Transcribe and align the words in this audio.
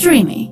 Streamy. 0.00 0.48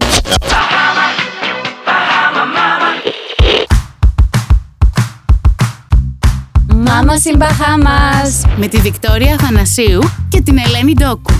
Μάμα 6.75 7.17
στην 7.17 7.37
Μπαχάμας. 7.37 8.43
Με 8.57 8.67
τη 8.67 8.77
Βικτόρια 8.77 9.37
Θανασίου 9.39 10.01
και 10.29 10.41
την 10.41 10.59
Ελένη 10.59 10.93
Ντόκου. 10.93 11.33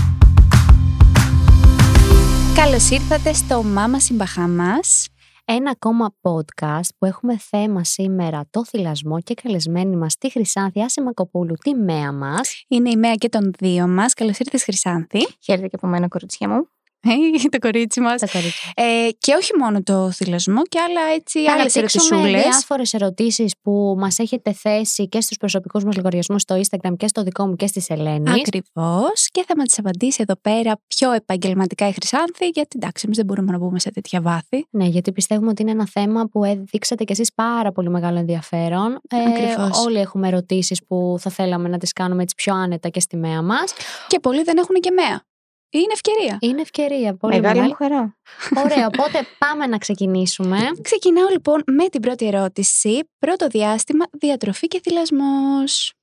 Καλώς 2.55 2.89
ήρθατε 2.89 3.33
στο 3.33 3.63
Μάμα 3.63 3.99
στην 3.99 4.15
Μπαχάμας. 4.15 5.07
Ένα 5.45 5.71
ακόμα 5.71 6.13
podcast 6.21 6.89
που 6.97 7.05
έχουμε 7.05 7.37
θέμα 7.37 7.83
σήμερα 7.83 8.47
το 8.49 8.65
θυλασμό 8.65 9.21
και 9.21 9.33
καλεσμένη 9.43 9.95
μας 9.95 10.17
τη 10.17 10.31
Χρυσάνθη 10.31 10.81
Άσημακοπούλου, 10.81 11.53
τη 11.53 11.73
μέα 11.73 12.11
μας. 12.11 12.63
Είναι 12.67 12.89
η 12.89 12.95
Μέα 12.95 13.15
και 13.15 13.29
των 13.29 13.51
δύο 13.59 13.87
μας. 13.87 14.13
Καλώς 14.13 14.37
ήρθες 14.37 14.63
Χρυσάνθη. 14.63 15.27
Χαίρετε 15.43 15.67
και 15.67 15.75
από 15.75 15.87
μένα, 15.87 16.07
κοριτσιά 16.07 16.49
μου. 16.49 16.67
Ε, 17.01 17.49
το 17.49 17.57
κορίτσι 17.59 17.99
μας. 17.99 18.21
Τα 18.21 18.27
κορίτσια. 18.27 18.71
Ε, 18.75 19.09
και 19.19 19.33
όχι 19.33 19.51
μόνο 19.59 19.83
το 19.83 20.11
θυλασμό 20.11 20.61
και 20.63 20.79
άλλα 20.79 21.01
έτσι 21.15 21.43
Θα 21.45 21.51
άλλες 21.51 21.75
αναπτύξουμε 21.75 22.19
ερωτησούλες. 22.19 22.43
διάφορες 22.43 22.93
ερωτήσεις 22.93 23.53
που 23.61 23.95
μας 23.97 24.19
έχετε 24.19 24.53
θέσει 24.53 25.07
και 25.07 25.21
στους 25.21 25.37
προσωπικούς 25.37 25.83
μας 25.83 25.95
λογαριασμούς 25.95 26.41
στο 26.41 26.55
Instagram 26.55 26.93
και 26.97 27.07
στο 27.07 27.23
δικό 27.23 27.47
μου 27.47 27.55
και 27.55 27.67
στη 27.67 27.83
Ελένης. 27.87 28.33
Ακριβώς 28.39 29.27
και 29.31 29.43
θα 29.47 29.55
μας 29.57 29.67
τις 29.67 29.79
απαντήσει 29.79 30.19
εδώ 30.21 30.35
πέρα 30.41 30.79
πιο 30.87 31.11
επαγγελματικά 31.11 31.87
η 31.87 31.91
Χρυσάνθη 31.91 32.45
γιατί 32.47 32.75
εντάξει 32.75 33.03
εμείς 33.05 33.17
δεν 33.17 33.25
μπορούμε 33.25 33.51
να 33.51 33.57
μπούμε 33.57 33.79
σε 33.79 33.91
τέτοια 33.91 34.21
βάθη. 34.21 34.67
Ναι, 34.69 34.85
γιατί 34.85 35.11
πιστεύουμε 35.11 35.49
ότι 35.49 35.61
είναι 35.61 35.71
ένα 35.71 35.87
θέμα 35.87 36.25
που 36.25 36.41
δείξατε 36.71 37.03
κι 37.03 37.11
εσείς 37.11 37.33
πάρα 37.33 37.71
πολύ 37.71 37.89
μεγάλο 37.89 38.17
ενδιαφέρον. 38.19 38.99
Ε, 39.09 39.17
Ακριβώς. 39.27 39.85
όλοι 39.85 39.99
έχουμε 39.99 40.27
ερωτήσεις 40.27 40.81
που 40.87 41.15
θα 41.19 41.29
θέλαμε 41.29 41.69
να 41.69 41.77
τις 41.77 41.93
κάνουμε 41.93 42.21
έτσι 42.21 42.35
πιο 42.35 42.55
άνετα 42.55 42.89
και 42.89 42.99
στη 42.99 43.17
μέα 43.17 43.41
μας. 43.41 43.73
Και 44.07 44.19
πολλοί 44.19 44.43
δεν 44.43 44.57
έχουν 44.57 44.75
και 44.75 44.91
μέα. 44.91 45.21
Είναι 45.69 45.93
ευκαιρία. 45.93 46.37
Είναι 46.41 46.61
ευκαιρία, 46.61 47.15
πολύ 47.15 47.33
Μεγάλη 47.35 47.59
μεγάλη. 47.59 47.69
μου 47.69 47.75
χαρά. 47.75 48.17
Ωραία, 48.55 48.87
οπότε 48.93 49.27
πάμε 49.37 49.65
να 49.67 49.77
ξεκινήσουμε. 49.77 50.57
Ξεκινάω 50.81 51.27
λοιπόν 51.31 51.63
με 51.65 51.87
την 51.89 52.01
πρώτη 52.01 52.27
ερώτηση. 52.27 53.09
Πρώτο 53.19 53.47
διάστημα, 53.47 54.05
διατροφή 54.11 54.67
και 54.67 54.79
θυλασμός. 54.83 55.93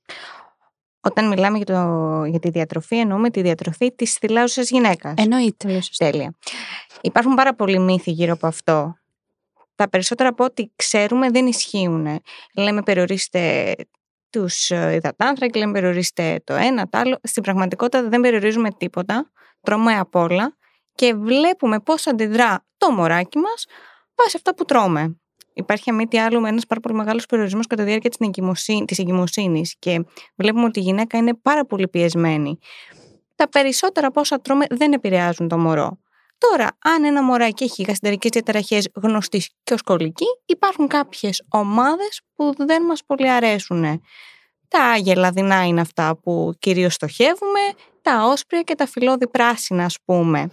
Όταν 1.01 1.29
μιλάμε 1.29 1.57
για, 1.57 1.67
το, 1.67 2.25
για 2.25 2.39
τη 2.39 2.51
διατροφή, 2.51 2.97
εννοούμε 2.99 3.31
τη 3.31 3.43
διατροφή 3.43 3.95
της 3.95 4.15
θυλάζουσα 4.15 4.63
γυναίκας. 4.63 5.15
Εννοείται. 5.17 5.67
Πολύ 5.69 5.83
σωστά. 5.83 6.11
Τέλεια. 6.11 6.35
Υπάρχουν 7.01 7.35
πάρα 7.35 7.55
πολλοί 7.55 7.79
μύθοι 7.79 8.11
γύρω 8.11 8.33
από 8.33 8.47
αυτό. 8.47 8.99
Τα 9.75 9.89
περισσότερα 9.89 10.29
από 10.29 10.45
ό,τι 10.45 10.67
ξέρουμε 10.77 11.31
δεν 11.31 11.47
ισχύουν. 11.47 12.21
Λέμε 12.55 12.83
περιορίστε 12.83 13.75
τους 14.35 14.71
υδατάνθρακε, 14.71 15.59
λέμε 15.59 15.73
περιορίστε 15.73 16.41
το 16.45 16.55
ένα, 16.55 16.89
το 16.89 16.99
άλλο. 16.99 17.19
Στην 17.23 17.43
πραγματικότητα 17.43 18.09
δεν 18.09 18.21
περιορίζουμε 18.21 18.71
τίποτα. 18.71 19.31
Τρώμε 19.61 19.99
απ' 19.99 20.15
όλα 20.15 20.57
και 20.95 21.15
βλέπουμε 21.15 21.81
πώς 21.81 22.07
αντιδρά 22.07 22.65
το 22.77 22.91
μωράκι 22.91 23.39
μας 23.39 23.67
βάσει 24.15 24.37
αυτά 24.37 24.55
που 24.55 24.65
τρώμε. 24.65 25.19
Υπάρχει 25.53 25.91
αν 25.91 25.97
μη 25.97 26.07
τι 26.07 26.19
άλλο 26.19 26.47
ένας 26.47 26.67
πάρα 26.67 26.81
πολύ 26.81 26.95
μεγάλος 26.95 27.27
περιορισμός 27.27 27.67
κατά 27.67 27.83
τη 27.83 27.89
διάρκεια 27.89 28.11
της 28.87 28.99
εγκυμοσύνης 28.99 29.77
και 29.79 30.05
βλέπουμε 30.37 30.65
ότι 30.65 30.79
η 30.79 30.83
γυναίκα 30.83 31.19
είναι 31.19 31.35
πάρα 31.35 31.65
πολύ 31.67 31.89
πιεσμένη. 31.89 32.59
Τα 33.35 33.49
περισσότερα 33.49 34.07
από 34.07 34.21
όσα 34.21 34.41
τρώμε 34.41 34.67
δεν 34.71 34.93
επηρεάζουν 34.93 35.49
το 35.49 35.59
μωρό. 35.59 35.99
Τώρα, 36.51 36.69
αν 36.79 37.05
ένα 37.05 37.23
μωράκι 37.23 37.65
έχει 37.65 37.83
γαστρικές 37.83 38.31
διαταραχές 38.31 38.89
γνωστής 38.95 39.51
και 39.63 39.75
ως 39.75 39.83
κολλική, 39.83 40.25
υπάρχουν 40.47 40.89
κάποιες 40.89 41.45
ομάδες 41.51 42.21
που 42.35 42.53
δεν 42.57 42.83
μας 42.83 43.05
πολύ 43.07 43.31
αρέσουν. 43.31 44.03
Τα 44.69 44.97
γελαδινά 44.97 45.67
είναι 45.67 45.81
αυτά 45.81 46.17
που 46.17 46.53
κυρίως 46.59 46.95
στοχεύουμε, 46.95 47.61
τα 48.03 48.25
όσπρια 48.25 48.63
και 48.63 48.75
τα 48.75 48.87
φυλλώδη 48.87 49.29
πράσινα, 49.29 49.85
ας 49.85 49.97
πούμε. 50.05 50.49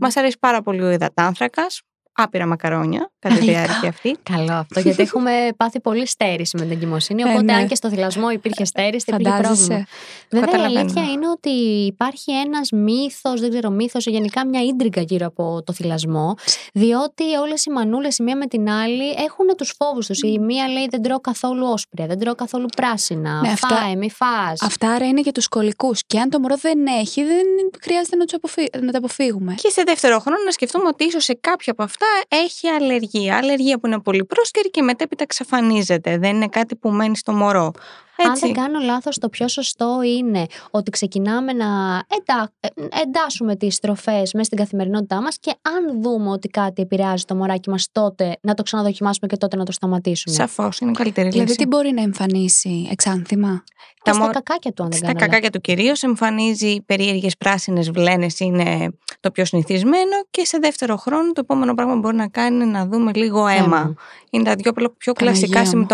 Μας 0.00 0.16
αρέσει 0.16 0.36
πάρα 0.40 0.62
πολύ 0.62 0.82
ο 0.82 0.90
υδατάνθρακας, 0.90 1.82
άπειρα 2.16 2.46
μακαρόνια 2.46 3.10
κατά 3.18 3.34
τη 3.34 3.40
Αλήθεια. 3.40 3.64
διάρκεια 3.64 3.88
αυτή. 3.88 4.16
Καλό 4.22 4.52
αυτό, 4.52 4.80
γιατί 4.80 5.02
έχουμε 5.02 5.30
πάθει 5.56 5.80
πολύ 5.80 6.06
στέρηση 6.06 6.56
με 6.56 6.62
την 6.62 6.72
εγκυμοσύνη. 6.72 7.22
Ε, 7.22 7.24
Οπότε, 7.24 7.42
ναι. 7.42 7.52
αν 7.52 7.66
και 7.66 7.74
στο 7.74 7.88
θυλασμό 7.88 8.30
υπήρχε 8.30 8.64
στέρηση, 8.64 9.04
δεν 9.10 9.20
υπήρχε 9.20 9.40
πρόβλημα. 9.40 9.66
Φαντάζεσαι. 9.66 9.86
Βέβαια, 10.30 10.48
η 10.48 10.50
Καταλαβαίνω. 10.50 10.78
αλήθεια 10.80 11.12
είναι 11.12 11.28
ότι 11.28 11.50
υπάρχει 11.86 12.32
ένας 12.32 12.70
μύθος, 12.70 13.40
δεν 13.40 13.50
ξέρω, 13.50 13.70
μύθος, 13.70 14.06
γενικά 14.06 14.46
μια 14.46 14.60
ίντριγκα 14.62 15.00
γύρω 15.00 15.26
από 15.26 15.62
το 15.64 15.72
θυλασμό. 15.72 16.34
Διότι 16.72 17.24
όλες 17.42 17.64
οι 17.64 17.70
μανούλες 17.70 18.18
η 18.18 18.22
μία 18.22 18.36
με 18.36 18.46
την 18.46 18.68
άλλη 18.70 19.10
έχουν 19.10 19.46
τους 19.56 19.74
φόβους 19.78 20.06
τους. 20.06 20.20
Η 20.22 20.38
μία 20.38 20.68
λέει 20.68 20.86
δεν 20.90 21.02
τρώω 21.02 21.20
καθόλου 21.20 21.66
όσπρια, 21.66 22.06
δεν 22.06 22.18
τρώω 22.18 22.34
καθόλου 22.34 22.66
πράσινα. 22.76 23.40
Ναι, 23.40 23.48
αυτά- 23.50 23.68
Φάε, 23.76 23.94
μη 23.94 24.10
φας. 24.10 24.62
Αυτά 24.62 24.88
άρα 24.90 25.06
είναι 25.06 25.20
για 25.20 25.32
τους 25.32 25.48
κολλικού. 25.48 25.94
Και 26.06 26.18
αν 26.20 26.30
το 26.30 26.40
μωρό 26.40 26.56
δεν 26.56 26.86
έχει, 26.86 27.24
δεν 27.24 27.46
χρειάζεται 27.82 28.16
να, 28.16 28.24
τους 28.24 28.34
αποφύ... 28.34 28.66
να 28.82 28.92
τα 28.92 28.98
αποφύγουμε. 28.98 29.54
Και 29.54 29.68
σε 29.68 29.82
δεύτερο 29.82 30.18
χρόνο 30.18 30.38
να 30.44 30.50
σκεφτούμε 30.50 30.86
ότι 30.88 31.04
ίσως 31.04 31.24
σε 31.24 31.34
κάποια 31.40 31.72
από 31.72 31.82
αυτά 31.82 32.03
έχει 32.28 32.68
αλλεργία. 32.68 33.36
Αλλεργία 33.36 33.78
που 33.78 33.86
είναι 33.86 34.00
πολύ 34.00 34.24
πρόσκαιρη 34.24 34.70
και 34.70 34.82
μετέπειτα 34.82 35.22
εξαφανίζεται. 35.22 36.18
Δεν 36.18 36.34
είναι 36.36 36.48
κάτι 36.48 36.76
που 36.76 36.90
μένει 36.90 37.16
στο 37.16 37.32
μωρό. 37.32 37.72
Αν 38.16 38.30
Έτσι. 38.30 38.46
δεν 38.46 38.54
κάνω 38.54 38.78
λάθος, 38.78 39.18
το 39.18 39.28
πιο 39.28 39.48
σωστό 39.48 40.00
είναι 40.18 40.46
ότι 40.70 40.90
ξεκινάμε 40.90 41.52
να 41.52 41.66
εντα... 42.08 42.52
ε, 42.60 42.68
εντάσσουμε 43.02 43.56
τις 43.56 43.78
τροφές 43.78 44.32
μέσα 44.32 44.44
στην 44.44 44.58
καθημερινότητά 44.58 45.22
μας 45.22 45.38
και 45.40 45.54
αν 45.62 46.02
δούμε 46.02 46.30
ότι 46.30 46.48
κάτι 46.48 46.82
επηρεάζει 46.82 47.24
το 47.24 47.34
μωράκι 47.34 47.70
μας 47.70 47.88
τότε 47.92 48.36
να 48.42 48.54
το 48.54 48.62
ξαναδοκιμάσουμε 48.62 49.26
και 49.26 49.36
τότε 49.36 49.56
να 49.56 49.64
το 49.64 49.72
σταματήσουμε. 49.72 50.34
Σαφώς 50.34 50.78
είναι 50.78 50.90
η 50.90 50.94
καλύτερη 50.94 51.28
Δηλαδή, 51.28 51.46
λύση. 51.48 51.58
τι 51.58 51.66
μπορεί 51.66 51.92
να 51.92 52.02
εμφανίσει, 52.02 52.88
εξάνθημα; 52.90 53.62
Και 53.94 54.00
τα 54.10 54.12
στα 54.12 54.22
μω- 54.24 54.32
κακάκια 54.32 54.72
του 54.72 54.82
αν 54.82 54.88
δεν 54.88 54.98
Στα 54.98 55.06
κάνω 55.06 55.18
λάθος. 55.18 55.30
κακάκια 55.34 55.50
του 55.50 55.60
κυρίως 55.60 56.02
εμφανίζει 56.02 56.80
περίεργες 56.86 57.36
πράσινες 57.36 57.90
βλέννες, 57.90 58.40
είναι 58.40 58.88
το 59.20 59.30
πιο 59.30 59.44
συνηθισμένο. 59.44 60.16
Και 60.30 60.44
σε 60.44 60.58
δεύτερο 60.58 60.96
χρόνο, 60.96 61.32
το 61.32 61.40
επόμενο 61.40 61.74
πράγμα 61.74 61.92
που 61.92 61.98
μπορεί 61.98 62.16
να 62.16 62.28
κάνει 62.28 62.54
είναι 62.56 62.64
να 62.64 62.86
δούμε 62.86 63.12
λίγο 63.14 63.46
αίμα. 63.46 63.62
Αίμα. 63.64 63.94
Είναι 64.30 64.44
τα 64.44 64.54
δύο 64.54 64.72
πιο 64.98 65.12
κλασικά 65.12 65.52
Παναγία 65.52 65.78
μου. 65.78 65.86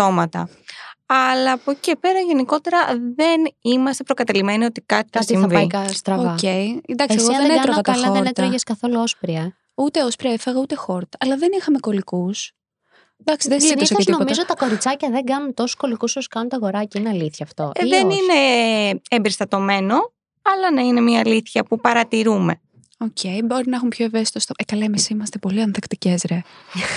Συμπτώματα. 1.13 1.31
Αλλά 1.31 1.51
από 1.51 1.71
εκεί 1.71 1.79
και 1.79 1.95
πέρα 1.99 2.19
γενικότερα 2.19 2.77
δεν 3.15 3.41
είμαστε 3.61 4.03
προκατειλημμένοι 4.03 4.65
ότι 4.65 4.81
κάτι, 4.81 5.09
θα 5.11 5.19
Κάτι 5.19 5.33
θα 5.33 5.39
συμβεί. 5.39 5.53
πάει 5.53 5.67
κα- 5.67 5.87
στραβά. 5.87 6.31
Οκ. 6.31 6.43
Εντάξει, 6.43 7.15
Εσύ 7.17 7.25
εγώ 7.25 7.33
αν 7.33 7.37
δεν 7.37 7.47
δεν 7.47 7.57
έτρωγα 7.57 7.81
κάνω 7.81 7.81
τα 7.81 7.91
καλά 7.91 8.01
δεν 8.05 8.15
χόρτα. 8.15 8.29
έτρωγες 8.29 8.63
καθόλου 8.63 8.99
όσπρια. 9.01 9.55
Ούτε 9.75 10.03
όσπρια 10.03 10.31
έφαγα, 10.33 10.59
ούτε 10.59 10.75
χόρτα. 10.75 11.17
Αλλά 11.19 11.37
δεν 11.37 11.49
είχαμε 11.57 11.77
κολικούς. 11.79 12.31
Εντάξει, 13.25 13.47
δεν 13.47 13.57
γλίτωσε 13.57 13.75
και 13.79 13.85
Συνήθως 13.85 14.05
τίποτα. 14.05 14.23
νομίζω 14.23 14.45
τα 14.45 14.55
κοριτσάκια 14.55 15.09
δεν 15.09 15.23
κάνουν 15.25 15.53
τόσο 15.53 15.75
κολικούς 15.77 16.15
όσο 16.15 16.27
κάνουν 16.29 16.49
τα 16.49 16.55
αγοράκια. 16.55 16.99
Είναι 17.01 17.09
αλήθεια 17.09 17.45
αυτό. 17.45 17.71
Ε, 17.75 17.85
Ή 17.85 17.89
δεν 17.89 18.07
όχι; 18.07 18.17
είναι 18.17 19.01
εμπεριστατωμένο, 19.09 19.95
αλλά 20.41 20.71
να 20.73 20.81
είναι 20.81 21.01
μια 21.01 21.19
αλήθεια 21.19 21.63
που 21.63 21.79
παρατηρούμε. 21.79 22.61
Οκ, 23.03 23.45
μπορεί 23.45 23.69
να 23.69 23.75
έχουν 23.75 23.89
πιο 23.89 24.05
ευαίσθητο 24.05 24.39
στο. 24.39 24.53
Ε, 24.57 24.63
καλά, 24.63 24.85
εμείς 24.85 25.09
είμαστε 25.09 25.37
πολύ 25.37 25.61
ανθεκτικές, 25.61 26.23
ρε. 26.29 26.41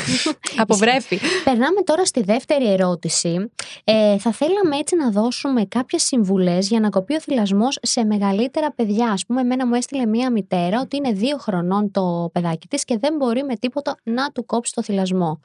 Από 0.62 0.76
βρέφη. 0.76 1.18
Περνάμε 1.44 1.82
τώρα 1.82 2.04
στη 2.04 2.22
δεύτερη 2.22 2.72
ερώτηση. 2.72 3.50
Ε, 3.84 4.18
θα 4.18 4.32
θέλαμε 4.32 4.76
έτσι 4.76 4.96
να 4.96 5.10
δώσουμε 5.10 5.64
κάποιες 5.64 6.02
συμβουλές 6.02 6.68
για 6.68 6.80
να 6.80 6.88
κοπεί 6.88 7.14
ο 7.14 7.20
θηλασμός 7.20 7.78
σε 7.82 8.04
μεγαλύτερα 8.04 8.72
παιδιά. 8.72 9.10
Ας 9.10 9.26
πούμε, 9.26 9.40
εμένα 9.40 9.66
μου 9.66 9.74
έστειλε 9.74 10.06
μία 10.06 10.30
μητέρα 10.30 10.80
ότι 10.80 10.96
είναι 10.96 11.12
δύο 11.12 11.36
χρονών 11.36 11.90
το 11.90 12.30
παιδάκι 12.32 12.68
της 12.68 12.84
και 12.84 12.98
δεν 12.98 13.16
μπορεί 13.16 13.42
με 13.42 13.56
τίποτα 13.56 13.96
να 14.02 14.30
του 14.30 14.46
κόψει 14.46 14.72
το 14.74 14.82
θυλασμό. 14.82 15.40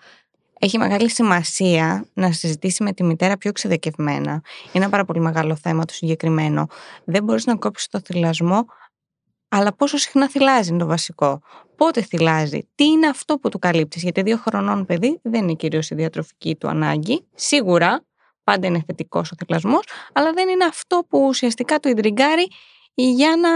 Έχει 0.61 0.77
μεγάλη 0.77 1.09
σημασία 1.09 2.05
να 2.13 2.31
συζητήσει 2.31 2.83
με 2.83 2.93
τη 2.93 3.03
μητέρα 3.03 3.37
πιο 3.37 3.49
εξειδικευμένα. 3.49 4.31
Είναι 4.31 4.83
ένα 4.83 4.89
πάρα 4.89 5.05
πολύ 5.05 5.19
μεγάλο 5.19 5.55
θέμα 5.55 5.85
το 5.85 5.93
συγκεκριμένο. 5.93 6.67
Δεν 7.03 7.23
μπορείς 7.23 7.45
να 7.45 7.55
κόψεις 7.55 7.87
το 7.87 7.99
θυλασμό, 8.05 8.65
αλλά 9.49 9.73
πόσο 9.73 9.97
συχνά 9.97 10.29
θυλάζει 10.29 10.69
είναι 10.69 10.79
το 10.79 10.85
βασικό. 10.85 11.41
Πότε 11.75 12.01
θυλάζει, 12.01 12.67
τι 12.75 12.85
είναι 12.85 13.07
αυτό 13.07 13.37
που 13.37 13.49
του 13.49 13.59
καλύπτεις. 13.59 14.03
Γιατί 14.03 14.21
δύο 14.21 14.37
χρονών 14.37 14.85
παιδί 14.85 15.19
δεν 15.23 15.43
είναι 15.43 15.53
κυρίως 15.53 15.89
η 15.89 15.95
διατροφική 15.95 16.55
του 16.55 16.67
ανάγκη. 16.67 17.27
Σίγουρα 17.35 18.03
πάντα 18.43 18.67
είναι 18.67 18.83
θετικός 18.85 19.31
ο 19.31 19.35
θυλασμός, 19.37 19.83
αλλά 20.13 20.31
δεν 20.33 20.49
είναι 20.49 20.65
αυτό 20.65 21.05
που 21.09 21.25
ουσιαστικά 21.27 21.79
του 21.79 21.89
ιντριγκάρει 21.89 22.47
για 22.93 23.35
να 23.41 23.49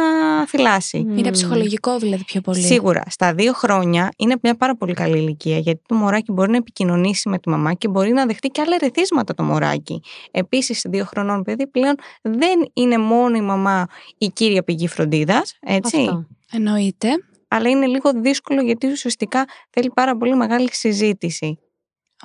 θηλάσει. 0.47 0.97
Είναι 0.97 1.31
ψυχολογικό 1.31 1.97
δηλαδή 1.97 2.23
πιο 2.23 2.41
πολύ. 2.41 2.61
Σίγουρα, 2.61 3.03
στα 3.09 3.33
δύο 3.33 3.53
χρόνια 3.53 4.11
είναι 4.17 4.35
μια 4.41 4.55
πάρα 4.55 4.75
πολύ 4.75 4.93
καλή 4.93 5.17
ηλικία 5.17 5.57
γιατί 5.57 5.81
το 5.87 5.95
μωράκι 5.95 6.31
μπορεί 6.31 6.51
να 6.51 6.57
επικοινωνήσει 6.57 7.29
με 7.29 7.39
τη 7.39 7.49
μαμά 7.49 7.73
και 7.73 7.87
μπορεί 7.87 8.11
να 8.11 8.25
δεχτεί 8.25 8.47
και 8.47 8.61
άλλα 8.61 8.75
ερεθίσματα 8.75 9.33
το 9.33 9.43
μωράκι. 9.43 10.01
Επίσης, 10.31 10.79
σε 10.79 10.89
δύο 10.89 11.05
χρονών 11.05 11.43
παιδί 11.43 11.67
πλέον 11.67 11.95
δεν 12.21 12.69
είναι 12.73 12.97
μόνο 12.97 13.35
η 13.35 13.41
μαμά 13.41 13.87
η 14.17 14.27
κύρια 14.27 14.63
πηγή 14.63 14.87
φροντίδας, 14.87 15.57
έτσι. 15.59 15.97
Αυτό. 15.97 16.27
Εννοείται. 16.51 17.09
Αλλά 17.47 17.69
είναι 17.69 17.85
λίγο 17.85 18.11
δύσκολο 18.15 18.61
γιατί 18.61 18.87
ουσιαστικά 18.87 19.45
θέλει 19.69 19.91
πάρα 19.93 20.17
πολύ 20.17 20.35
μεγάλη 20.35 20.69
συζήτηση. 20.71 21.57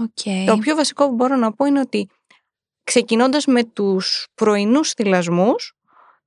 Οκ. 0.00 0.46
Το 0.46 0.58
πιο 0.58 0.76
βασικό 0.76 1.08
που 1.08 1.14
μπορώ 1.14 1.36
να 1.36 1.52
πω 1.52 1.64
είναι 1.64 1.80
ότι 1.80 2.08
ξεκινώντας 2.84 3.46
με 3.46 3.64
τους 3.64 4.26
πρωινούς 4.34 4.92
θηλασμούς, 4.92 5.72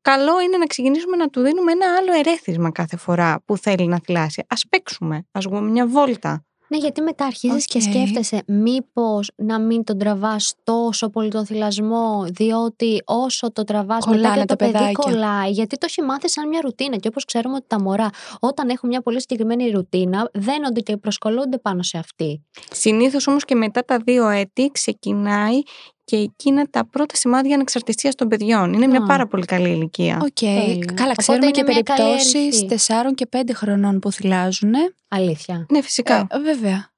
καλό 0.02 0.42
είναι 0.42 0.58
να 0.58 0.66
ξεκινήσουμε 0.66 1.16
να 1.18 1.30
του 1.30 1.42
δίνουμε 1.42 1.72
ένα 1.72 1.86
άλλο 2.00 2.14
ερέθισμα 2.20 2.72
κάθε 2.72 2.98
φορά 2.98 3.42
που 3.46 3.58
θέλει 3.58 3.88
να 3.88 4.00
θηλάσει. 4.04 4.44
Ας 4.48 4.64
παίξουμε, 4.70 5.26
ας 5.32 5.46
βγούμε 5.46 5.70
μια 5.70 5.88
βόλτα. 5.88 6.46
Ναι, 6.72 6.78
γιατί 6.78 7.02
μετά 7.02 7.26
αρχίζεις 7.26 7.66
και 7.66 7.78
Οκ. 7.78 7.84
σκέφτεσαι 7.84 8.44
μήπως 8.48 9.32
να 9.36 9.60
μην 9.60 9.84
τον 9.84 9.98
τραβάς 9.98 10.54
τόσο 10.64 11.10
πολύ 11.10 11.30
τον 11.30 11.46
θηλασμό, 11.46 12.26
διότι 12.28 13.02
όσο 13.06 13.52
το 13.52 13.64
τραβάς 13.64 14.06
μετά 14.06 14.18
Κολλάνε 14.18 14.40
και 14.42 14.46
το 14.46 14.46
τα 14.46 14.56
παιδί 14.56 14.72
παιδάκια. 14.72 14.94
κολλάει, 15.04 15.52
γιατί 15.52 15.78
το 15.78 15.86
έχει 15.90 16.02
μάθει 16.02 16.30
σαν 16.30 16.48
μια 16.48 16.60
ρουτίνα. 16.62 16.96
Και 16.98 17.08
όπως 17.08 17.26
ξέρουμε 17.26 17.56
ότι 17.56 17.66
τα 17.68 17.82
μωρά, 17.82 18.10
όταν 18.40 18.70
έχουν 18.70 18.90
μια 18.90 19.02
πολύ 19.02 19.22
συγκεκριμένη 19.22 19.70
ρουτίνα, 19.70 20.30
δένονται 20.34 20.80
και 20.80 20.98
προσκολλούνται 20.98 21.58
πάνω 21.58 21.84
σε 21.84 21.98
αυτή. 21.98 22.46
Συνήθως 22.72 23.28
όμως 23.28 23.46
και 23.46 23.56
μετά 23.56 23.86
τα 23.86 23.98
δύο 23.98 24.28
έτη 24.30 24.70
ξεκινάει 24.74 25.62
και 26.04 26.16
εκείνα 26.18 26.66
τα 26.70 26.86
πρώτα 26.86 27.16
σημάδια 27.16 27.54
ανεξαρτησίας 27.56 28.16
των 28.16 28.28
παιδιών. 28.28 28.74
Είναι 28.74 28.88
μια 28.88 29.02
Α. 29.02 29.06
πάρα 29.06 29.28
πολύ 29.28 29.46
καλή 29.46 29.70
ηλικία. 29.70 30.20
Οκ. 30.22 30.34
Τέλεια. 30.40 30.86
Καλά, 30.86 31.02
Οπότε 31.02 31.14
ξέρουμε 31.16 31.46
είναι 31.46 31.54
και 31.54 31.64
μια 31.64 31.82
καλή 31.82 32.00
περιπτώσεις 32.00 32.64
αρχή. 32.72 33.12
4 33.12 33.14
και 33.16 33.28
5 33.32 33.40
χρονών 33.54 34.00
που 34.00 34.12
θηλάζουν. 34.12 34.74
Αλήθεια. 35.08 35.66
Ναι, 35.70 35.82
φυσικά. 35.82 36.28
Ε, 36.32 36.40
βέβαια. 36.40 36.90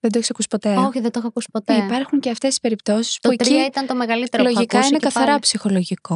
Δεν 0.00 0.10
το 0.12 0.18
έχεις 0.18 0.30
ακούσει 0.30 0.48
ποτέ; 0.48 0.74
Όχι, 0.76 1.00
δεν 1.00 1.10
το 1.10 1.18
έχω 1.18 1.28
ακούσει 1.28 1.48
ποτέ. 1.52 1.74
Ε, 1.74 1.84
Υπάρχουν 1.84 2.20
και 2.20 2.30
αυτές 2.30 2.48
τις 2.48 2.60
περιπτώσεις 2.60 3.18
Το 3.20 3.28
που 3.28 3.36
τρία 3.36 3.56
εκεί 3.58 3.66
ήταν 3.66 3.86
το 3.86 3.94
μεγαλύτερο 3.94 4.42
που 4.42 4.48
λογικά 4.48 4.62
έχω 4.76 4.76
ακούσει 4.76 4.88
είναι 4.88 4.98
και 4.98 5.04
καθαρά 5.04 5.26
πάλι. 5.26 5.38
ψυχολογικό. 5.40 6.14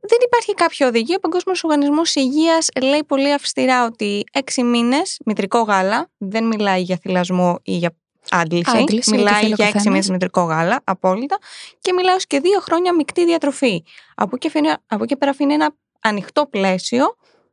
Δεν 0.00 0.18
υπάρχει 0.24 0.54
κάποια 0.54 0.86
οδηγία. 0.86 1.16
Ο 1.16 1.20
Παγκόσμιος 1.20 1.64
Οργανισμός 1.64 2.14
Υγείας 2.14 2.68
λέει 2.82 3.04
πολύ 3.06 3.32
αυστηρά 3.32 3.84
ότι 3.84 4.24
έξι 4.32 4.62
μήνες 4.62 5.16
μητρικό 5.24 5.60
γάλα, 5.60 6.10
δεν 6.18 6.46
μιλάει 6.46 6.82
για 6.82 6.96
θηλασμό 7.02 7.58
ή 7.62 7.76
για 7.76 7.96
άντληση. 8.30 8.70
Άντληση, 8.76 9.10
ό,τι 9.10 9.18
μιλάει 9.18 9.34
θέλει 9.40 9.52
ο 9.52 9.54
για 9.56 9.64
έξι 9.64 9.76
καθένας. 9.76 9.84
μήνες 9.84 10.10
μητρικό 10.10 10.42
γάλα, 10.42 10.80
απόλυτα. 10.84 11.38
Και 11.80 11.92
μιλάει 11.92 12.14
ως 12.14 12.26
και 12.26 12.40
δύο 12.40 12.60
χρόνια 12.60 12.94
μεικτή 12.94 13.24
διατροφή. 13.24 13.84
Από 14.14 14.30
εκεί, 14.34 14.46
αφήνει- 14.46 14.74
από 14.86 15.02
εκεί 15.02 15.16
πέρα 15.16 15.30
αφήνει 15.30 15.52
ένα 15.54 15.74
ανοιχτό 16.00 16.46
πλαίσιο. 16.46 17.04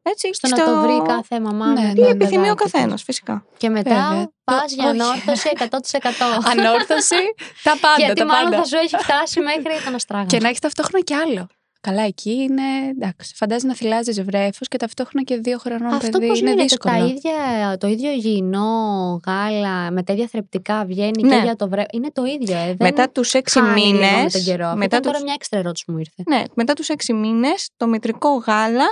Έτσι, 0.07 0.29
Στο 0.33 0.47
να 0.47 0.65
το 0.65 0.79
βρει 0.81 1.01
κάθε 1.07 1.39
μαμά 1.39 1.65
Ναι, 1.67 1.81
με 1.81 1.87
ναι, 1.87 1.93
το 1.93 2.01
ναι. 2.01 2.07
επιθυμεί 2.07 2.37
ο 2.37 2.41
παιδάκι 2.41 2.63
της. 2.63 2.71
καθένας, 2.71 3.03
φυσικά. 3.03 3.45
Και 3.57 3.69
μετά 3.69 4.07
Βέβαια. 4.09 4.31
πας 4.43 4.75
Το- 4.75 4.81
για 4.81 4.89
όχι. 4.89 4.99
ανόρθωση 5.01 5.49
100%. 5.53 6.41
Ανόρθωση, 6.51 7.15
τα 7.63 7.77
πάντα. 7.81 7.95
Γιατί 7.97 8.19
τα 8.19 8.25
μάλλον 8.25 8.43
πάντα. 8.51 8.57
θα 8.63 8.67
σου 8.67 8.75
έχει 8.77 8.95
φτάσει 8.97 9.39
μέχρι 9.39 9.83
τον 9.85 9.95
αστράγαλο. 9.95 10.27
Και 10.29 10.39
να 10.39 10.49
έχει 10.49 10.59
ταυτόχρονα 10.59 11.03
κι 11.03 11.13
άλλο. 11.13 11.47
Καλά, 11.85 12.01
εκεί 12.01 12.31
είναι. 12.31 12.61
Εντάξει, 12.91 13.33
φαντάζει 13.35 13.65
να 13.67 13.75
θυλάζει 13.75 14.21
βρέφο 14.23 14.59
και 14.67 14.77
ταυτόχρονα 14.77 15.23
και 15.23 15.37
δύο 15.37 15.57
χρονών 15.57 15.93
Αυτό 15.93 16.09
παιδί. 16.09 16.27
πώς 16.27 16.39
είναι 16.39 16.49
γίνεται, 16.49 16.63
δύσκολο. 16.67 16.93
τα 16.97 17.05
ίδια, 17.05 17.77
το 17.79 17.87
ίδιο 17.87 18.11
υγιεινό 18.11 19.19
γάλα 19.25 19.91
με 19.91 20.03
τέτοια 20.03 20.27
θρεπτικά 20.27 20.85
βγαίνει 20.85 21.23
Ναι. 21.23 21.35
και 21.37 21.43
για 21.43 21.55
το 21.55 21.69
βρέφο. 21.69 21.87
Είναι 21.93 22.11
το 22.11 22.23
ίδιο, 22.25 22.55
ε. 22.57 22.65
δεν 22.65 22.75
Μετά 22.79 23.09
τους 23.09 23.33
έξι 23.33 23.59
χάνει 23.59 23.81
λίγο 23.81 23.91
μήνες. 23.97 24.23
με 24.23 24.29
τον 24.29 24.43
καιρό. 24.43 24.65
Αυτό 24.65 24.77
μετά 24.77 24.85
ήταν 24.97 25.01
τώρα 25.01 25.15
τους- 25.15 25.23
μια 25.23 25.33
έξτρα 25.33 25.59
ερώτηση 25.59 25.85
που 25.85 25.91
μου 25.91 25.97
ήρθε. 25.99 26.23
Ναι, 26.27 26.43
μετά 26.53 26.73
τους 26.73 26.89
έξι 26.89 27.13
μήνες 27.13 27.69
το 27.77 27.87
μητρικό 27.87 28.29
γάλα 28.35 28.85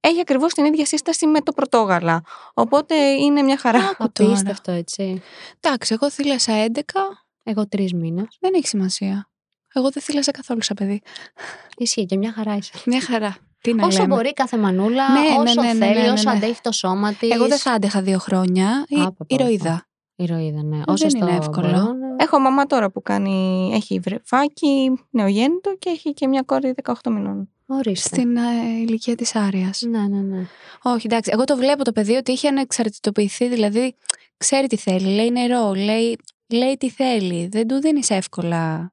έχει 0.00 0.20
ακριβώς 0.20 0.52
την 0.54 0.64
ίδια 0.64 0.86
σύσταση 0.86 1.26
με 1.26 1.40
το 1.40 1.52
πρωτόγαλα. 1.52 2.22
Οπότε 2.54 2.94
είναι 2.96 3.42
μια 3.42 3.58
χαρά. 3.58 3.78
Άκου 3.78 4.10
τώρα. 4.12 4.30
Απίστευτο, 4.30 4.72
έτσι. 4.72 5.22
Εντάξει, 5.60 5.92
εγώ 5.94 6.10
θύλασα 6.10 6.52
11, 6.52 6.82
Εγώ 7.42 7.68
τρεις 7.68 7.94
μήνες. 7.94 8.36
δεν 8.40 8.50
έχει 8.54 8.66
σημασία. 8.66 9.29
Εγώ 9.74 9.90
δεν 9.90 10.02
θύλασα 10.02 10.30
καθόλου 10.30 10.62
σαν 10.62 10.76
παιδί. 10.76 11.00
Ισχύει 11.76 12.04
και 12.04 12.16
μια 12.16 12.32
χαρά 12.32 12.56
είσαι. 12.56 12.72
Μια 12.86 13.00
χαρά. 13.00 13.36
Τι 13.60 13.74
να 13.74 13.86
Όσο 13.86 14.00
λέμε. 14.02 14.14
μπορεί 14.14 14.32
κάθε 14.32 14.56
μανούλα, 14.56 15.08
Ναι, 15.12 15.20
ναι, 15.20 15.26
όσο 15.38 15.60
ναι, 15.62 15.72
ναι, 15.72 15.78
θέλει, 15.86 15.98
ναι, 16.00 16.06
ναι, 16.06 16.10
όσο 16.12 16.30
ναι. 16.30 16.36
αντέχει 16.36 16.60
το 16.60 16.72
σώμα 16.72 17.12
της. 17.12 17.30
Εγώ 17.30 17.46
δεν 17.48 17.58
θα 17.58 17.72
άντεχα 17.72 18.02
δύο 18.02 18.18
χρόνια. 18.18 18.84
Ή 18.88 18.96
Α, 19.00 19.04
πω, 19.04 19.14
πω, 19.18 19.24
ηρωίδα. 19.28 19.86
Ηρωίδα, 20.16 20.62
ναι. 20.62 20.76
Δεν 20.76 20.84
Όσο 20.86 21.06
είναι 21.10 21.24
στο 21.26 21.34
εύκολο. 21.36 21.68
μπορούν. 21.70 21.96
Έχω 22.16 22.38
μαμά 22.38 22.66
τώρα 22.66 22.90
που 22.90 23.02
κάνει, 23.02 23.70
έχει 23.74 23.98
βρεφάκι, 23.98 24.90
νεογέννητο 25.10 25.76
και 25.78 25.90
έχει 25.90 26.12
και 26.14 26.26
μια 26.28 26.42
κόρη 26.42 26.74
18 26.82 26.92
μηνών. 27.10 27.48
Ορίστε. 27.66 28.08
Στην 28.08 28.36
ε, 28.36 28.40
ηλικία 28.80 29.14
της 29.14 29.34
Άριας. 29.34 29.80
Ναι, 29.88 29.98
ναι, 29.98 30.20
ναι. 30.20 30.46
Όχι, 30.82 31.06
εντάξει. 31.06 31.30
Εγώ 31.34 31.44
το 31.44 31.56
βλέπω 31.56 31.84
το 31.84 31.92
παιδί 31.92 32.14
ότι 32.14 32.32
έχει 32.32 32.46
ανεξαρτητοποιηθεί. 32.46 33.48
Δηλαδή, 33.48 33.94
ξέρει 34.36 34.66
τι 34.66 34.76
θέλει. 34.76 35.14
Λέει 35.14 35.30
νερό. 35.30 35.72
Λέει, 35.74 36.18
λέει 36.46 36.76
τι 36.76 36.90
θέλει. 36.90 37.48
Δεν 37.50 37.66
του 37.66 37.80
δίνεις 37.80 38.10
εύκολα. 38.10 38.92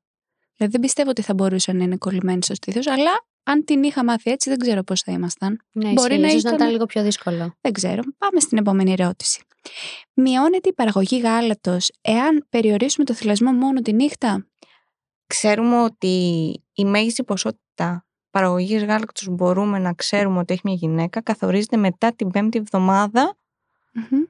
Δηλαδή, 0.58 0.72
δεν 0.78 0.82
πιστεύω 0.82 1.10
ότι 1.10 1.22
θα 1.22 1.34
μπορούσε 1.34 1.72
να 1.72 1.84
είναι 1.84 1.98
κολλημένη 1.98 2.44
στο 2.44 2.54
στήθος. 2.56 2.88
Αλλά 2.88 3.12
αν 3.44 3.64
την 3.66 3.84
είχα 3.84 4.04
μάθει 4.04 4.32
έτσι, 4.32 4.50
δεν 4.50 4.60
ξέρω 4.60 4.84
πώς 4.84 5.02
θα 5.02 5.12
ήμασταν. 5.12 5.60
ναι 5.72 5.92
Μπορεί 5.94 6.08
ισχύει. 6.14 6.22
να 6.22 6.28
Ίσως 6.28 6.44
να 6.44 6.50
ήταν- 6.50 6.60
ήταν 6.62 6.72
λίγο 6.72 6.86
πιο 6.86 7.04
δύσκολο. 7.04 7.56
Δεν 7.62 7.72
ξέρω. 7.72 8.02
Πάμε 8.18 8.40
στην 8.40 8.58
επόμενη 8.58 8.92
ερώτηση. 8.92 9.42
Μειώνεται 10.14 10.70
η 10.70 10.74
παραγωγή 10.74 11.20
γάλατος 11.20 11.92
εάν 12.02 12.46
περιορίσουμε 12.50 13.06
το 13.06 13.14
θυλασμό 13.14 13.52
μόνο 13.52 13.82
τη 13.82 13.94
νύχτα; 13.94 14.48
Ξέρουμε 15.28 15.82
ότι 15.82 16.08
η 16.74 16.86
μέγιστη 16.86 17.24
ποσότητα 17.24 18.06
παραγωγής 18.32 18.84
γάλακτος 18.84 19.24
που 19.26 19.34
μπορούμε 19.34 19.80
να 19.80 19.94
ξέρουμε 19.94 20.40
ότι 20.40 20.54
έχει 20.54 20.62
μια 20.64 20.74
γυναίκα 20.74 21.22
καθορίζεται 21.22 21.78
μετά 21.78 22.14
την 22.14 22.32
πέμπτη 22.32 22.58
εβδομάδα 22.58 23.38
Μμμ. 23.92 24.22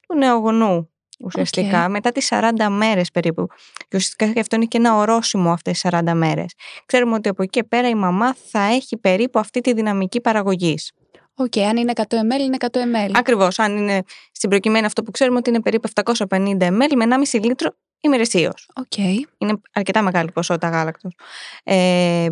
του 0.00 0.16
νεογονού. 0.16 0.90
Ουσιαστικά, 1.18 1.84
Οκ. 1.84 1.90
μετά 1.90 2.12
τις 2.12 2.26
40 2.30 2.68
μέρες 2.70 3.10
περίπου. 3.10 3.46
Και 3.88 3.96
ουσιαστικά 3.96 4.32
και 4.32 4.40
αυτό 4.40 4.56
είναι 4.56 4.64
και 4.64 4.78
ένα 4.78 4.96
ορόσημο 4.96 5.50
αυτές 5.52 5.72
τις 5.80 5.90
40 5.92 6.14
μέρες. 6.14 6.52
Ξέρουμε 6.86 7.14
ότι 7.14 7.28
από 7.28 7.42
εκεί 7.42 7.50
και 7.50 7.64
πέρα 7.64 7.88
η 7.88 7.94
μαμά 7.94 8.34
θα 8.50 8.60
έχει 8.60 8.96
περίπου 8.96 9.38
αυτή 9.38 9.60
τη 9.60 9.72
δυναμική 9.72 10.20
παραγωγής. 10.20 10.92
Οκ, 11.34 11.56
αν 11.56 11.76
είναι 11.76 11.92
100 11.94 12.02
ml, 12.02 12.40
είναι 12.40 12.56
100 12.58 12.66
ml. 12.78 13.10
Ακριβώς. 13.14 13.58
Αν 13.58 13.76
είναι 13.76 14.02
στην 14.32 14.50
προκειμένη 14.50 14.86
αυτό 14.86 15.02
που 15.02 15.10
ξέρουμε 15.10 15.38
ότι 15.38 15.50
είναι 15.50 15.60
περίπου 15.60 15.88
750 15.94 16.68
ml 16.68 16.92
με 16.96 17.04
1,5 17.32 17.42
λίτρο 17.44 17.70
ημερησίως. 18.00 18.68
Οκ. 18.74 18.96
Είναι 19.38 19.60
αρκετά 19.72 20.02
μεγάλη 20.02 20.32
ποσότητα 20.32 20.68
γάλακτος. 20.68 21.16
Ε, 21.64 22.26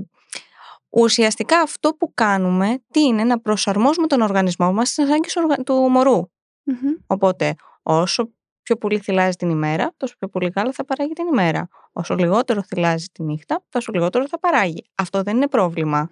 ουσιαστικά 0.91 1.61
αυτό 1.61 1.91
που 1.91 2.11
κάνουμε 2.15 2.79
τι 2.91 3.01
είναι 3.01 3.25
να 3.25 3.41
προσαρμόσουμε 3.41 4.07
τον 4.07 4.21
οργανισμό 4.21 4.73
μας 4.73 4.89
στις 4.89 5.05
ανάγκες 5.05 5.33
του 5.33 5.41
οργα- 5.45 5.63
του 5.63 5.75
μωρού. 5.75 6.23
Μμμ. 6.63 6.93
Οπότε 7.07 7.55
όσο 7.83 8.31
πιο 8.65 8.77
πολύ 8.77 8.99
θηλάζει 8.99 9.37
την 9.37 9.51
ημέρα, 9.51 9.93
τόσο 9.97 10.15
πιο 10.19 10.29
πολύ 10.29 10.53
γάλα 10.57 10.73
θα 10.73 10.85
παράγει 10.85 11.13
την 11.13 11.27
ημέρα. 11.27 11.69
Όσο 11.93 12.15
λιγότερο 12.15 12.63
θηλάζει 12.63 13.07
τη 13.07 13.23
νύχτα, 13.23 13.65
τόσο 13.69 13.93
λιγότερο 13.93 14.29
θα 14.29 14.39
παράγει. 14.39 14.85
Αυτό 14.95 15.23
δεν 15.23 15.37
είναι 15.37 15.49
πρόβλημα. 15.49 16.11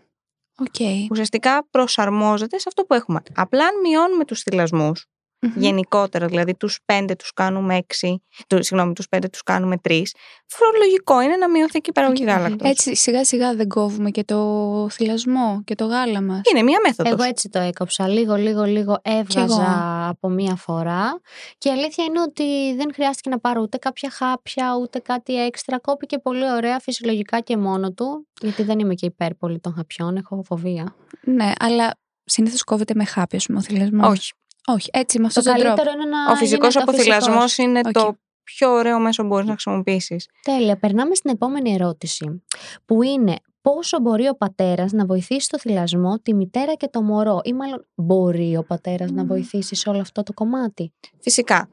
Οκ. 0.58 1.10
Ουσιαστικά 1.10 1.66
προσαρμόζεται 1.70 2.58
σε 2.58 2.64
αυτό 2.68 2.84
που 2.84 2.94
έχουμε. 2.94 3.20
Απλά 3.34 3.64
αν 3.66 3.80
μειώνουμε 3.82 4.24
τους 4.24 4.42
θηλασμούς, 4.42 5.06
Μμμ. 5.44 5.52
γενικότερα, 5.56 6.26
δηλαδή 6.26 6.54
τους 6.54 6.78
πέντε 6.84 7.14
τους 7.14 7.32
κάνουμε 7.32 7.76
έξι, 7.76 8.22
του, 8.46 8.64
συγγνώμη, 8.64 8.92
τους 8.92 9.08
πέντε 9.08 9.28
τους 9.28 9.42
κάνουμε 9.42 9.78
τρεις, 9.78 10.14
λογικό 10.46 11.20
είναι 11.20 11.36
να 11.36 11.50
μειωθεί 11.50 11.80
και 11.80 11.88
η 11.90 11.92
παραγωγή 11.92 12.22
Οκ. 12.22 12.28
γάλακτος. 12.28 12.70
Έτσι 12.70 12.96
σιγά 12.96 13.24
σιγά 13.24 13.54
δεν 13.54 13.68
κόβουμε 13.68 14.10
και 14.10 14.24
το 14.24 14.88
θηλασμό 14.90 15.62
και 15.64 15.74
το 15.74 15.84
γάλα 15.84 16.22
μας. 16.22 16.40
Είναι 16.52 16.62
μία 16.62 16.78
μέθοδος. 16.86 17.12
Εγώ 17.12 17.22
έτσι 17.22 17.48
το 17.48 17.58
έκοψα. 17.58 18.08
Λίγο, 18.08 18.34
λίγο, 18.34 18.62
λίγο 18.62 18.98
έβγαζα 19.02 20.08
από 20.08 20.28
μία 20.28 20.56
φορά. 20.56 21.20
Και 21.58 21.68
η 21.68 21.72
αλήθεια 21.72 22.04
είναι 22.04 22.20
ότι 22.20 22.74
δεν 22.76 22.90
χρειάστηκε 22.94 23.30
να 23.30 23.38
πάρω 23.38 23.60
ούτε 23.60 23.76
κάποια 23.76 24.10
χάπια, 24.10 24.76
ούτε 24.80 24.98
κάτι 24.98 25.44
έξτρα. 25.44 25.78
Κόπηκε 25.78 26.18
πολύ 26.18 26.50
ωραία, 26.52 26.78
φυσιολογικά 26.78 27.40
και 27.40 27.56
μόνο 27.56 27.92
του. 27.92 28.28
Γιατί 28.40 28.62
δεν 28.62 28.78
είμαι 28.78 28.94
και 28.94 29.06
υπέρ 29.06 29.34
πολύ 29.34 29.60
των 29.60 29.74
χαπιών, 29.74 30.16
έχω 30.16 30.42
φοβία. 30.42 30.96
Ναι, 31.24 31.52
αλλά 31.58 31.94
συνήθως 32.24 32.62
κόβεται 32.64 32.94
με 32.94 33.04
χάπια, 33.04 33.38
ας 33.38 33.46
πούμε, 33.46 33.58
ο 33.58 33.62
θηλασμός. 33.62 34.08
Όχι. 34.08 34.32
Όχι, 34.66 34.88
έτσι 34.92 35.18
με 35.18 35.28
Το 35.28 35.28
αυτόν 35.28 35.44
τον 35.44 35.54
τρόπο. 35.62 35.76
καλύτερο 35.76 36.00
είναι 36.00 36.10
να. 36.16 36.32
Ο 36.32 36.36
φυσικός 36.36 36.74
γίνεται 36.74 36.90
αποθηλασμός 36.92 37.56
είναι 37.58 37.78
Οκ. 37.84 37.92
το 37.92 38.16
πιο 38.44 38.72
ωραίο 38.72 38.98
μέσο 38.98 39.22
που 39.22 39.28
μπορείς 39.28 39.46
να 39.46 39.52
χρησιμοποιήσεις. 39.52 40.28
Τέλεια. 40.42 40.76
Περνάμε 40.78 41.14
στην 41.14 41.30
επόμενη 41.30 41.72
ερώτηση. 41.72 42.42
Που 42.84 43.02
είναι 43.02 43.36
πόσο 43.62 44.00
μπορεί 44.00 44.28
ο 44.28 44.34
πατέρας 44.36 44.92
να 44.92 45.06
βοηθήσει 45.06 45.40
στο 45.40 45.58
θυλασμό 45.58 46.18
τη 46.18 46.34
μητέρα 46.34 46.74
και 46.74 46.88
το 46.88 47.02
μωρό, 47.02 47.40
ή 47.44 47.52
μάλλον 47.52 47.86
μπορεί 47.94 48.56
ο 48.56 48.64
πατέρας 48.64 49.10
να 49.10 49.22
Μμμ. 49.22 49.28
βοηθήσει 49.28 49.74
σε 49.74 49.88
όλο 49.88 50.00
αυτό 50.00 50.22
το 50.22 50.32
κομμάτι; 50.32 50.92
Φυσικά. 51.20 51.68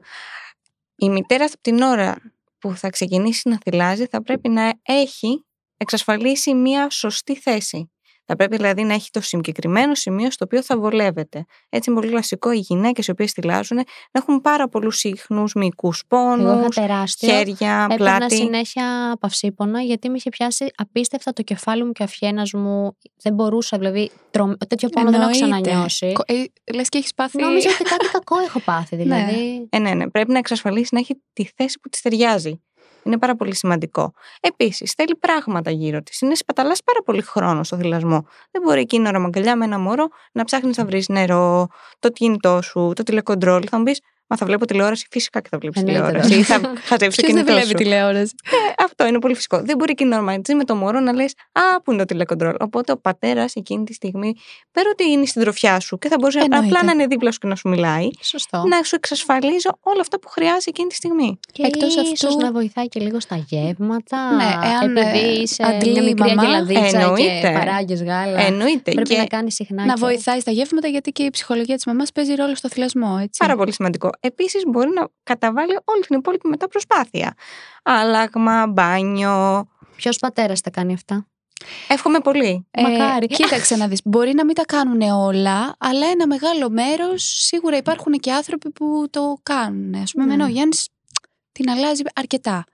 Η 0.96 1.08
μητέρα 1.08 1.44
από 1.44 1.54
την 1.60 1.80
ώρα 1.82 2.16
που 2.58 2.76
θα 2.76 2.90
ξεκινήσει 2.90 3.48
να 3.48 3.58
θυλάζει 3.62 4.06
θα 4.06 4.22
πρέπει 4.22 4.48
να 4.48 4.72
έχει 4.82 5.44
εξασφαλίσει 5.76 6.54
μια 6.54 6.90
σωστή 6.90 7.36
θέση. 7.36 7.90
Θα 8.30 8.36
πρέπει 8.36 8.56
δηλαδή 8.56 8.82
να 8.82 8.94
έχει 8.94 9.10
το 9.10 9.20
συγκεκριμένο 9.20 9.94
σημείο 9.94 10.30
στο 10.30 10.44
οποίο 10.44 10.62
θα 10.62 10.78
βολεύεται. 10.78 11.44
Έτσι 11.68 11.90
είναι 11.90 12.00
πολύ 12.00 12.12
κλασικό 12.12 12.52
οι 12.52 12.58
γυναίκες 12.58 13.06
οι 13.06 13.10
οποίες 13.10 13.32
θυλάζουν 13.32 13.76
να 13.76 13.84
έχουν 14.12 14.40
πάρα 14.40 14.68
πολλούς 14.68 14.96
συχνούς 14.96 15.54
μυϊκούς 15.54 16.02
Εγώ 16.08 16.34
είχα 16.34 16.36
πόνους, 16.44 16.74
τεράστιο. 16.74 17.28
χέρια, 17.28 17.86
Έπαιρνα 17.90 18.16
πλάτη. 18.16 18.36
συνέχεια 18.36 19.16
παυσίπονα 19.20 19.80
γιατί 19.80 20.08
με 20.08 20.16
είχε 20.16 20.28
πιάσει 20.30 20.66
απίστευτα 20.74 21.32
το 21.32 21.42
κεφάλι 21.42 21.84
μου 21.84 21.92
και 21.92 22.02
ο 22.02 22.04
αφιένας 22.04 22.52
μου. 22.52 22.96
Δεν 23.22 23.34
μπορούσα, 23.34 23.78
δηλαδή. 23.78 24.10
Τρο... 24.30 24.56
Τέτοιο 24.68 24.88
πόνο 24.88 25.10
δεν 25.10 25.20
έχω 25.20 25.30
ξανανιώσει. 25.30 26.12
Λες 26.74 26.88
και 26.88 26.98
έχεις 26.98 27.14
πάθει. 27.14 27.42
Νόμιζα 27.42 27.68
ότι 27.70 27.82
κάτι 27.82 28.06
κακό 28.12 28.38
έχω 28.38 28.60
πάθει, 28.60 28.96
δηλαδή. 28.96 29.66
Ε, 29.70 29.78
ναι, 29.78 29.94
ναι. 29.94 30.10
Πρέπει 30.10 30.32
να 30.32 30.38
εξασφαλίσει 30.38 30.88
να 30.92 31.00
έχει 31.00 31.22
τη 31.32 31.48
θέση 31.56 31.78
που 31.80 31.88
της 31.88 32.00
ταιριάζει. 32.00 32.62
Είναι 33.02 33.18
πάρα 33.18 33.36
πολύ 33.36 33.54
σημαντικό. 33.54 34.12
Επίσης, 34.40 34.92
θέλει 34.92 35.16
πράγματα 35.16 35.70
γύρω 35.70 36.02
της. 36.02 36.20
Είναι 36.20 36.34
σπαταλάς 36.34 36.82
πάρα 36.84 37.02
πολύ 37.02 37.22
χρόνος 37.22 37.66
στο 37.66 37.76
θυλασμό. 37.76 38.26
Δεν 38.50 38.62
μπορεί 38.62 38.80
εκείνη 38.80 39.08
ώρα 39.08 39.18
μαγκαλιά 39.18 39.56
με 39.56 39.64
ένα 39.64 39.78
μωρό 39.78 40.08
να 40.32 40.44
ψάχνει 40.44 40.72
να 40.76 40.84
βρεις 40.84 41.08
νερό, 41.08 41.66
το 41.98 42.08
κινητό 42.10 42.62
σου, 42.62 42.92
το 42.94 43.02
τηλεκοντρόλ. 43.02 43.62
Θα 43.70 43.78
μου 43.78 43.82
πεις, 43.82 44.00
Μα 44.32 44.36
θα 44.36 44.46
βλέπω 44.46 44.66
τηλεόραση, 44.66 45.06
φυσικά 45.10 45.40
και 45.40 45.48
θα 45.50 45.58
βλέπεις 45.58 45.80
Εννοείται, 45.80 46.02
τηλεόραση. 46.06 46.38
Ή 46.38 46.42
θα 46.42 46.54
χαζεύει 46.54 46.76
το 46.88 46.96
Ποιος 46.96 47.16
δεν 47.16 47.24
κινητό 47.24 47.52
βλέπει 47.52 47.66
σου. 47.66 47.72
τηλεόραση; 47.74 48.34
Ε, 48.44 48.82
αυτό 48.84 49.06
είναι 49.06 49.18
πολύ 49.18 49.34
φυσικό. 49.34 49.60
Δεν 49.62 49.76
μπορεί 49.76 49.90
εκείνη 49.92 50.20
μαζί 50.20 50.54
με 50.54 50.64
το 50.64 50.74
μωρό 50.74 51.00
να 51.00 51.12
λες: 51.12 51.32
Α, 51.52 51.80
πού 51.82 51.90
είναι 51.92 52.00
το 52.00 52.04
τηλεκοντρόλ. 52.06 52.54
Οπότε 52.60 52.92
ο 52.92 52.96
πατέρας 52.98 53.54
εκείνη 53.54 53.84
τη 53.84 53.92
στιγμή, 53.92 54.34
πέρα 54.72 54.88
ότι 54.92 55.10
είναι 55.10 55.26
στην 55.26 55.42
τροφιά 55.42 55.80
σου 55.80 55.98
και 55.98 56.08
θα 56.08 56.16
μπορούσε 56.18 56.38
Εννοείται. 56.38 56.66
απλά 56.66 56.82
να 56.84 56.92
είναι 56.92 57.06
δίπλα 57.06 57.32
σου 57.32 57.38
και 57.38 57.46
να 57.46 57.54
σου 57.54 57.68
μιλάει, 57.68 58.08
Σωστό. 58.20 58.64
να 58.68 58.82
σου 58.82 58.94
εξασφαλίζω 58.94 59.78
όλα 59.80 60.00
αυτά 60.00 60.18
που 60.20 60.28
χρειάζεται 60.28 60.62
εκείνη 60.70 60.88
τη 60.88 60.94
στιγμή. 60.94 61.38
Και 61.52 61.62
Εκτός 61.66 61.94
ίσως 61.96 62.22
αυτού- 62.24 62.42
να 62.42 62.52
βοηθάει 62.52 62.88
και 62.88 63.00
λίγο 63.00 63.20
στα 63.20 63.36
γεύματα. 63.48 64.34
Ναι, 64.34 64.68
εάν, 64.68 64.96
επειδή 64.96 65.18
ε, 65.28 65.40
είσαι 65.40 65.62
αντλεί 65.62 65.90
μια 65.92 66.02
η 66.02 66.04
μικρή 66.04 66.34
μαμά, 66.34 66.42
αγελαδίτσα 66.42 66.88
και 66.90 66.96
εννοείται. 66.96 67.52
παράγεις 67.58 68.02
γάλα. 68.02 68.40
Εννοείται. 68.40 68.92
Πρέπει 68.92 69.08
και 69.08 69.16
να 69.16 69.26
κάνει 69.26 69.52
συχνά. 69.52 69.84
Να 69.84 69.92
και- 69.94 70.00
βοηθάει 70.00 70.40
στα 70.40 70.50
γεύματα 70.50 70.88
γιατί 70.88 71.10
και 71.10 71.22
η 71.22 71.30
ψυχολογία 71.30 71.74
της 71.74 71.86
μαμάς 71.86 72.12
παίζει 72.12 72.34
ρόλο 72.34 72.54
στο 72.54 72.68
θυλασμό. 72.68 73.18
Έτσι. 73.22 73.38
Πάρα 73.38 73.56
πολύ 73.56 73.72
σημαντικό. 73.72 74.10
Επίσης, 74.20 74.62
μπορεί 74.66 74.90
να 74.90 75.08
καταβάλει 75.22 75.78
όλη 75.84 76.00
την 76.00 76.16
υπόλοιπη 76.18 76.48
μετά 76.48 76.68
προσπάθεια. 76.68 77.34
Άλλαγμα, 77.82 78.66
μπάνιο. 78.66 79.66
Ποιος 79.96 80.18
πατέρας 80.18 80.60
τα 80.60 80.70
κάνει 80.70 80.92
αυτά; 80.92 81.26
Εύχομαι 81.88 82.18
πολύ. 82.20 82.66
Ε, 82.70 82.82
Μακάρι. 82.82 83.26
Κοίταξε 83.26 83.76
να 83.76 83.88
δεις, 83.88 84.00
μπορεί 84.04 84.34
να 84.34 84.44
μην 84.44 84.54
τα 84.54 84.64
κάνουν 84.64 85.00
όλα, 85.00 85.76
αλλά 85.78 86.06
ένα 86.06 86.26
μεγάλο 86.26 86.70
μέρος 86.70 87.22
σίγουρα 87.22 87.76
υπάρχουν 87.76 88.12
και 88.12 88.32
άνθρωποι 88.32 88.70
που 88.70 89.06
το 89.10 89.38
κάνουν. 89.42 89.94
Ας 89.94 90.12
πούμε, 90.12 90.24
Ναι. 90.24 90.32
εμένα 90.32 90.48
ο 90.48 90.52
Γιάννης 90.52 90.88
την 91.52 91.70
αλλάζει 91.70 92.02
αρκετά. 92.14 92.64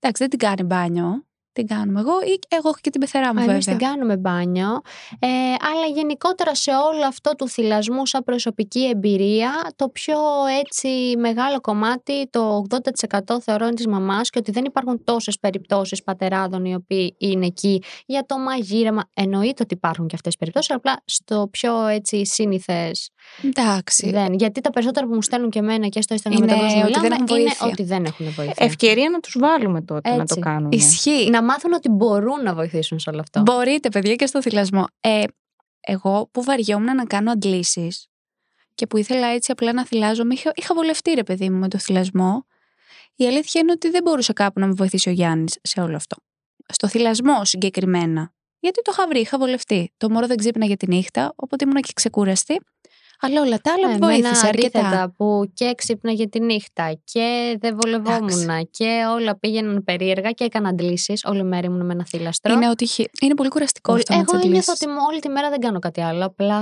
Εντάξει, 0.00 0.22
δεν 0.22 0.30
την 0.30 0.38
κάνει 0.48 0.62
μπάνιο, 0.62 1.24
την 1.54 1.66
κάνουμε 1.66 2.00
εγώ 2.00 2.12
ή 2.20 2.38
εγώ 2.48 2.68
έχω 2.68 2.76
και 2.80 2.90
την 2.90 3.00
πεθερά 3.00 3.34
μου 3.34 3.42
Εμείς 3.42 3.64
βέβαια. 3.64 3.76
την 3.78 3.86
κάνουμε 3.88 4.16
μπάνιο. 4.16 4.80
Ε, 5.18 5.28
αλλά 5.70 5.86
γενικότερα 5.94 6.54
σε 6.54 6.70
όλο 6.70 7.06
αυτό 7.06 7.30
του 7.38 7.48
θυλασμού 7.48 8.06
σαν 8.06 8.24
προσωπική 8.24 8.88
εμπειρία, 8.88 9.50
το 9.76 9.88
πιο 9.88 10.16
έτσι 10.60 10.88
μεγάλο 11.18 11.60
κομμάτι, 11.60 12.28
το 12.30 12.64
80% 12.70 13.40
θεωρώ 13.40 13.64
είναι 13.66 13.74
της 13.74 13.86
μαμάς 13.86 14.30
και 14.30 14.38
ότι 14.38 14.50
δεν 14.50 14.64
υπάρχουν 14.64 15.04
τόσες 15.04 15.38
περιπτώσεις 15.38 16.02
πατεράδων 16.02 16.64
οι 16.64 16.74
οποίοι 16.74 17.14
είναι 17.18 17.46
εκεί 17.46 17.82
για 18.06 18.24
το 18.26 18.38
μαγείρεμα. 18.38 19.02
Εννοείται 19.14 19.62
ότι 19.62 19.74
υπάρχουν 19.74 20.06
και 20.06 20.14
αυτές 20.14 20.36
τις 20.36 20.38
περιπτώσεις, 20.38 20.70
απλά 20.70 21.02
στο 21.04 21.48
πιο 21.50 21.86
έτσι 21.86 22.26
σύνηθες 22.26 23.10
Εντάξει. 23.44 24.10
δεν. 24.10 24.32
Γιατί 24.34 24.60
τα 24.60 24.70
περισσότερα 24.70 25.06
που 25.06 25.14
μου 25.14 25.22
στέλνουν 25.22 25.50
και 25.50 25.58
εμένα 25.58 25.86
και 25.88 26.02
στο 26.02 26.16
Instagram 26.16 26.32
Είναι 26.32 26.40
με 26.40 26.46
τα 26.46 26.54
οποία 26.54 26.66
ότι 26.68 26.84
μιλάμε 26.84 27.08
δεν 27.08 27.12
έχουν 27.12 27.26
είναι 27.36 27.44
βοήθεια. 27.44 27.66
ότι 27.66 27.82
δεν 27.82 28.04
έχουν 28.04 28.26
βοήθεια. 28.30 28.54
Ευκαιρία 28.66 29.10
να 29.10 29.20
τους 29.20 29.36
βάλουμε 29.38 29.80
τότε 29.82 30.10
να 30.10 30.16
το 30.16 30.22
Έτσι. 30.22 30.38
κάνουν. 30.40 30.70
Ισχύει. 30.72 31.30
Να 31.30 31.42
μάθουν 31.44 31.72
ότι 31.72 31.88
μπορούν 31.88 32.42
να 32.42 32.54
βοηθήσουν 32.54 32.98
σε 32.98 33.10
όλο 33.10 33.20
αυτό. 33.20 33.40
Μπορείτε, 33.40 33.88
παιδιά, 33.88 34.14
και 34.14 34.26
στο 34.26 34.42
θυλασμό. 34.42 34.84
Ε, 35.00 35.24
εγώ 35.80 36.28
που 36.32 36.42
βαριόμουν 36.42 36.94
να 36.94 37.04
κάνω 37.04 37.30
αντλήσεις 37.30 38.08
και 38.74 38.86
που 38.86 38.96
ήθελα 38.96 39.26
έτσι 39.26 39.52
απλά 39.52 39.72
να 39.72 39.86
θυλάζομαι, 39.86 40.34
είχα, 40.34 40.52
είχα 40.54 40.74
βολευτεί 40.74 41.10
ρε 41.10 41.22
παιδί 41.22 41.50
μου 41.50 41.58
με 41.58 41.68
το 41.68 41.78
θυλασμό. 41.78 42.46
Η 43.16 43.26
αλήθεια 43.26 43.60
είναι 43.60 43.72
ότι 43.72 43.90
δεν 43.90 44.02
μπορούσε 44.02 44.32
κάπου 44.32 44.60
να 44.60 44.66
με 44.66 44.72
βοηθήσει 44.72 45.08
ο 45.08 45.12
Γιάννης 45.12 45.58
σε 45.62 45.80
όλο 45.80 45.96
αυτό. 45.96 46.16
Στο 46.72 46.88
θυλασμό 46.88 47.44
συγκεκριμένα. 47.44 48.32
Γιατί 48.58 48.82
το 48.82 48.90
είχα 48.94 49.08
βρει, 49.08 49.20
είχα 49.20 49.38
βολευτεί. 49.38 49.92
Το 49.96 50.10
μωρό 50.10 50.26
δεν 50.26 50.36
ξύπναγε 50.36 50.76
τη 50.76 50.86
νύχτα, 50.86 51.32
οπότε 51.36 51.64
ήμουν 51.64 51.82
και 51.82 51.92
ξεκούραστη. 51.94 52.60
Αλλά 53.20 53.40
όλα 53.40 53.58
τα 53.60 53.72
άλλα 53.72 53.86
Ε, 53.86 53.98
με 53.98 54.06
εμένα 54.06 54.20
βοήθησε 54.22 54.46
αρκετά. 54.46 54.78
αντίθετα, 54.80 55.12
που 55.16 55.50
και 55.54 55.72
ξύπναγε 55.76 56.28
τη 56.28 56.40
νύχτα 56.40 57.00
και 57.04 57.56
δεν 57.60 57.76
βολευόμουν 57.82 58.68
και 58.70 59.02
όλα 59.14 59.38
πήγαιναν 59.38 59.84
περίεργα 59.84 60.30
και 60.30 60.44
έκανα 60.44 60.68
αντλήσεις. 60.68 61.24
Όλη 61.24 61.42
μέρα 61.44 61.66
ήμουν 61.66 61.86
με 61.86 61.92
ένα 61.92 62.04
θύλαστρο. 62.06 62.52
Είναι, 62.52 62.68
ότι 62.68 62.84
είχε- 62.84 63.10
είναι 63.20 63.34
πολύ 63.34 63.48
κουραστικό 63.48 63.92
Όλη- 63.92 64.02
αυτό 64.02 64.14
με 64.16 64.22
τις 64.24 64.32
Εγώ 64.32 64.40
ένιωθα 64.46 64.72
αντλήσεις. 64.72 64.86
ότι 64.96 65.04
όλη 65.10 65.20
τη 65.20 65.28
μέρα 65.28 65.50
δεν 65.50 65.60
κάνω 65.60 65.78
κάτι 65.78 66.00
άλλο. 66.00 66.24
Απλά 66.24 66.60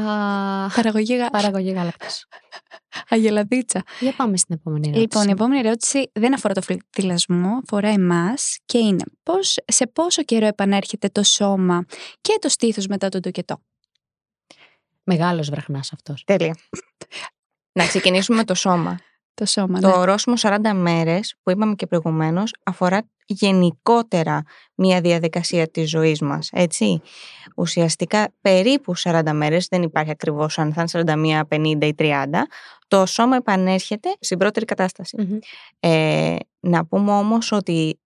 Παραγωγή 0.77 1.17
γα... 1.17 1.31
παραγωγή 1.31 1.71
γάλακτος. 1.71 2.25
αγελαδίτσα. 3.09 3.83
Για 4.01 4.13
πάμε 4.17 4.37
στην 4.37 4.55
επόμενη 4.55 4.89
ερώτηση. 4.89 5.03
Λοιπόν, 5.03 5.29
η 5.29 5.31
επόμενη 5.31 5.67
ερώτηση 5.67 6.11
δεν 6.13 6.35
αφορά 6.35 6.55
το 6.55 6.63
θυλασμό, 6.91 7.59
αφορά 7.63 7.89
εμάς 7.89 8.59
και 8.65 8.79
είναι 8.79 9.05
πώς, 9.23 9.57
σε 9.67 9.87
πόσο 9.87 10.23
καιρό 10.23 10.47
επανέρχεται 10.47 11.09
το 11.09 11.23
σώμα 11.23 11.85
και 12.21 12.37
το 12.41 12.49
στήθος 12.49 12.87
μετά 12.87 13.09
τον 13.09 13.21
τοκετό. 13.21 13.63
Μεγάλος 15.05 15.51
βραχνάς 15.51 15.93
αυτός. 15.93 16.25
Τέλεια. 16.25 16.57
να 17.79 17.87
ξεκινήσουμε 17.87 18.37
με 18.37 18.45
το 18.45 18.55
σώμα. 18.55 18.99
Το 19.35 19.47
σώμα, 19.47 19.81
ναι. 19.81 19.91
Το 19.91 19.99
ορόσημο 19.99 20.37
40 20.39 20.73
μέρες 20.75 21.35
που 21.43 21.51
είπαμε 21.51 21.75
και 21.75 21.87
προηγουμένως 21.87 22.55
αφορά 22.63 23.03
γενικότερα 23.27 24.43
μια 24.75 25.01
διαδικασία 25.01 25.71
της 25.71 25.91
ζωής 25.91 26.21
μας, 26.21 26.49
έτσι. 26.53 27.01
Ουσιαστικά 27.57 28.29
περίπου 28.41 28.97
40 28.97 29.33
μέρες, 29.33 29.67
δεν 29.71 29.83
υπάρχει 29.83 30.11
ακριβώς 30.11 30.59
αν 30.59 30.73
θα 30.73 30.81
είναι 30.81 30.89
41, 30.89 31.45
50 31.49 31.87
ή 31.87 31.95
30, 31.99 32.47
το 32.89 33.07
σώμα 33.07 33.37
επανέρχεται 33.37 34.17
στην 34.21 34.39
πρώτερη 34.39 34.65
κατάσταση. 34.65 35.17
Μμμ. 35.21 35.39
Ε, 35.81 36.37
να 36.61 36.85
πούμε 36.87 37.13
όμως 37.13 37.53
ότι 37.53 37.99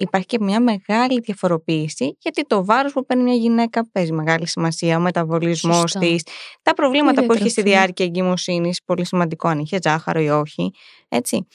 υπάρχει 0.00 0.26
και 0.26 0.38
μια 0.40 0.60
μεγάλη 0.60 1.20
διαφοροποίηση 1.20 2.16
γιατί 2.20 2.42
το 2.46 2.64
βάρος 2.64 2.92
που 2.92 3.06
παίρνει 3.06 3.22
μια 3.22 3.34
γυναίκα 3.34 3.90
παίζει 3.92 4.12
μεγάλη 4.12 4.46
σημασία, 4.46 4.96
ο 4.96 5.00
μεταβολισμός 5.00 5.76
Σωστό. 5.76 5.98
της, 6.00 6.22
τα 6.62 6.74
προβλήματα 6.74 7.22
Η 7.22 7.26
που 7.26 7.32
έχει 7.32 7.48
στη 7.48 7.62
διατροφή. 7.62 7.76
διάρκεια 7.78 8.04
εγκυμοσύνης, 8.04 8.80
πολύ 8.84 9.06
σημαντικό 9.06 9.48
αν 9.48 9.58
είχε 9.58 9.78
ζάχαρο 9.82 10.20
ή 10.20 10.28
όχι, 10.28 10.70
έτσι. 11.08 11.46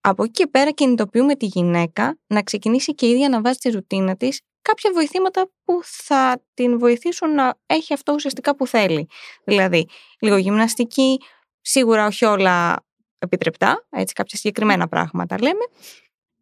Από 0.00 0.22
εκεί 0.22 0.32
και 0.32 0.46
πέρα 0.46 0.70
κινητοποιούμε 0.70 1.34
τη 1.34 1.46
γυναίκα 1.46 2.18
να 2.26 2.42
ξεκινήσει 2.42 2.94
και 2.94 3.06
η 3.06 3.10
ίδια 3.10 3.28
να 3.28 3.40
βάζει 3.40 3.58
τη 3.58 3.70
ρουτίνα 3.70 4.16
της 4.16 4.40
κάποια 4.62 4.90
βοηθήματα 4.94 5.50
που 5.64 5.80
θα 5.82 6.42
την 6.54 6.78
βοηθήσουν 6.78 7.34
να 7.34 7.54
έχει 7.66 7.92
αυτό 7.92 8.12
ουσιαστικά 8.12 8.56
που 8.56 8.66
θέλει. 8.66 9.06
Δηλαδή, 9.44 9.88
λίγο 10.20 10.36
γυμναστική, 10.36 11.18
σίγουρα 11.60 12.06
όχι 12.06 12.24
όλα 12.24 12.84
επιτρεπτά, 13.18 13.86
έτσι 13.90 14.14
κάποια 14.14 14.38
συγκεκριμένα 14.38 14.88
πράγματα 14.88 15.36
λέμε. 15.40 15.64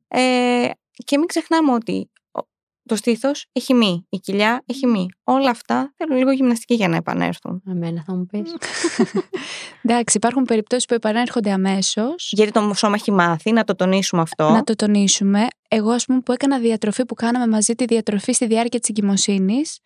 Ε, 0.09 0.71
και 1.05 1.19
μην 1.19 1.27
ξεχνάμε 1.27 1.73
ότι 1.73 2.11
ο- 2.31 2.41
το 2.89 2.97
στήθος 2.97 3.47
έχει 3.53 3.75
μη, 3.75 4.07
η 4.09 4.19
κοιλιά 4.19 4.63
έχει 4.67 4.87
μη. 4.87 5.09
Όλα 5.25 5.51
αυτά 5.51 5.93
θέλουν 5.97 6.17
λίγο 6.17 6.31
γυμναστική 6.31 6.75
για 6.75 6.89
να 6.89 6.97
επανέλθουν. 6.97 7.63
Εμένα 7.71 8.03
θα 8.07 8.15
μου 8.15 8.27
πεις. 8.27 8.55
Εντάξει, 9.83 10.17
υπάρχουν 10.17 10.45
περιπτώσεις 10.45 10.85
που 10.85 10.95
επανέρχονται 10.95 11.51
αμέσως. 11.51 12.33
Γιατί 12.33 12.53
το 12.53 12.73
σώμα 12.75 12.95
έχει 12.95 13.11
μάθει, 13.13 13.53
να 13.53 13.65
το 13.65 13.75
τονίσουμε 13.75 14.23
αυτό. 14.23 14.51
Να 14.51 14.63
το 14.65 14.75
τονίσουμε. 14.77 15.47
Εγώ, 15.69 15.91
ας 15.91 16.05
πούμε, 16.05 16.21
που 16.21 16.33
έκανα 16.33 16.59
διατροφή 16.59 17.05
που 17.05 17.15
κάναμε 17.15 17.47
μαζί 17.47 17.75
τη 17.75 17.85
διατροφή 17.85 18.33
στη 18.33 18.47
διάρκεια 18.47 18.81
της 18.81 18.89
εγκυμοσύνης, 18.89 19.79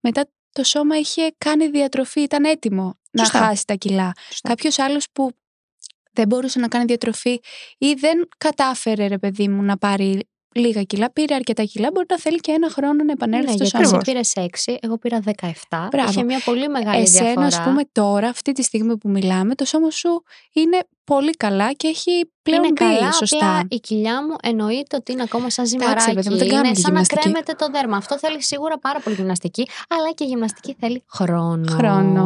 μετά 0.00 0.30
το 0.52 0.64
σώμα 0.64 0.96
είχε 0.98 1.34
κάνει 1.38 1.68
διατροφή, 1.68 2.20
ήταν 2.20 2.44
έτοιμο 2.44 2.98
Σωστά. 3.18 3.40
να 3.40 3.46
χάσει 3.46 3.64
τα 3.66 3.74
κιλά. 3.74 4.12
Σωστά. 4.28 4.48
Κάποιος 4.48 4.78
άλλος 4.78 5.06
που 5.12 5.30
δεν 6.12 6.26
μπορούσε 6.26 6.58
να 6.58 6.68
κάνει 6.68 6.84
διατροφή 6.84 7.40
ή 7.78 7.92
δεν 7.94 8.28
κατάφερε, 8.38 9.06
ρε 9.06 9.18
παιδί 9.18 9.48
μου, 9.48 9.62
να 9.62 9.76
πάρει 9.78 10.28
λίγα 10.54 10.82
κιλά, 10.82 11.12
πήρε 11.12 11.34
αρκετά 11.34 11.64
κιλά, 11.64 11.90
μπορεί 11.92 12.06
να 12.08 12.18
θέλει 12.18 12.38
και 12.38 12.52
ένα 12.52 12.70
χρόνο 12.70 13.04
να 13.04 13.12
επανέλθει 13.12 13.46
ναι, 13.46 13.52
στο 13.52 13.64
γιατί 13.64 13.86
σώμα. 13.88 13.98
εσύ 14.18 14.32
Ακριβώς. 14.32 14.32
πήρε 14.32 14.74
6, 14.74 14.76
εγώ 14.80 14.98
πήρα 14.98 15.20
17. 15.70 15.88
Μπράβο. 15.90 16.10
Είχε 16.10 16.22
μια 16.22 16.40
πολύ 16.44 16.68
μεγάλη 16.68 17.00
Εσένα, 17.02 17.24
διαφορά. 17.24 17.46
ας 17.46 17.62
πούμε, 17.62 17.82
τώρα, 17.92 18.28
αυτή 18.28 18.52
τη 18.52 18.62
στιγμή 18.62 18.96
που 18.98 19.08
μιλάμε, 19.08 19.54
το 19.54 19.64
σώμα 19.64 19.90
σου 19.90 20.22
είναι 20.52 20.78
πολύ 21.14 21.30
καλά 21.30 21.72
και 21.72 21.88
έχει 21.88 22.30
πλέον 22.42 22.64
είναι 22.64 22.72
μπει 22.72 22.96
καλά, 22.98 23.12
σωστά. 23.12 23.36
απλά 23.36 23.62
η 23.68 23.80
κοιλιά 23.80 24.22
μου 24.26 24.34
εννοείται 24.42 24.96
ότι 24.96 25.12
είναι 25.12 25.22
ακόμα 25.22 25.50
σαν 25.50 25.66
ζυμαράκι. 25.66 26.12
παιδί 26.14 26.28
μου, 26.30 26.36
δεν 26.36 26.48
κάνουμε 26.48 26.66
είναι 26.66 26.76
σαν 26.76 26.84
γυμναστική. 26.90 27.14
να 27.16 27.20
κρέμεται 27.22 27.52
το 27.58 27.66
δέρμα. 27.72 27.96
Αυτό 27.96 28.18
θέλει 28.18 28.42
σίγουρα 28.42 28.78
πάρα 28.78 29.00
πολύ 29.00 29.16
γυμναστική, 29.16 29.68
αλλά 29.88 30.12
και 30.14 30.24
η 30.24 30.26
γυμναστική 30.26 30.76
θέλει 30.80 31.02
χρόνο. 31.06 31.70
Χρόνο. 31.70 32.24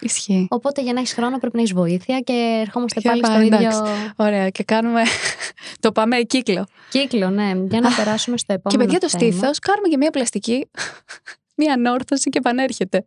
Ισχύει. 0.00 0.46
Οπότε 0.50 0.82
για 0.82 0.92
να 0.92 1.00
έχεις 1.00 1.12
χρόνο 1.12 1.38
πρέπει 1.38 1.56
να 1.56 1.62
έχεις 1.62 1.74
βοήθεια 1.74 2.20
και 2.20 2.58
ερχόμαστε 2.66 3.00
Για 3.00 3.10
πάλι 3.10 3.22
πάμε, 3.22 3.44
στο 3.44 3.56
εντάξει. 3.56 3.78
ίδιο 3.78 4.12
Ωραία. 4.16 4.48
Και 4.50 4.62
κάνουμε. 4.64 5.02
το 5.80 5.92
πάμε 5.92 6.16
κύκλο. 6.20 6.66
κύκλο, 6.88 7.30
ναι. 7.30 7.52
Για 7.70 7.80
να 7.80 7.90
περάσουμε 7.96 8.36
στο 8.36 8.46
Και 8.46 8.60
επόμενο. 8.64 8.82
παιδιά, 8.84 8.98
το 9.00 9.08
θέμα. 9.08 9.22
στήθο, 9.32 9.50
κάνουμε 9.68 9.88
και 9.90 9.96
μία 9.96 10.10
πλαστική. 10.10 10.70
μία 11.60 11.72
ανόρθωση 11.72 12.30
και 12.30 12.38
επανέρχεται. 12.38 13.06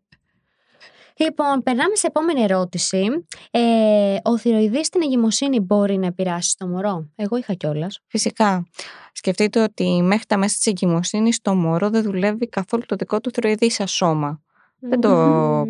Λοιπόν, 1.19 1.63
περνάμε 1.63 1.95
σε 1.95 2.07
επόμενη 2.07 2.41
ερώτηση. 2.41 3.25
Ε, 3.51 4.17
ο 4.23 4.37
θηροειδή 4.37 4.83
στην 4.83 5.01
εγκυμοσύνη 5.01 5.59
μπορεί 5.59 5.97
να 5.97 6.05
επηρεάσει 6.05 6.57
το 6.57 6.67
μωρό; 6.67 7.09
Εγώ 7.15 7.37
είχα 7.37 7.53
κιόλας. 7.53 7.99
Φυσικά. 8.07 8.67
Σκεφτείτε 9.11 9.63
ότι 9.63 10.01
μέχρι 10.03 10.25
τα 10.25 10.37
μέσα 10.37 10.55
της 10.55 10.65
εγκυμοσύνης 10.65 11.41
το 11.41 11.55
μωρό 11.55 11.89
δεν 11.89 12.03
δουλεύει 12.03 12.47
καθόλου 12.47 12.83
το 12.85 12.95
δικό 12.95 13.21
του 13.21 13.31
θηροειδή 13.31 13.71
σαν 13.71 13.87
σώμα. 13.87 14.41
Δεν, 14.79 14.99
το, 15.01 15.09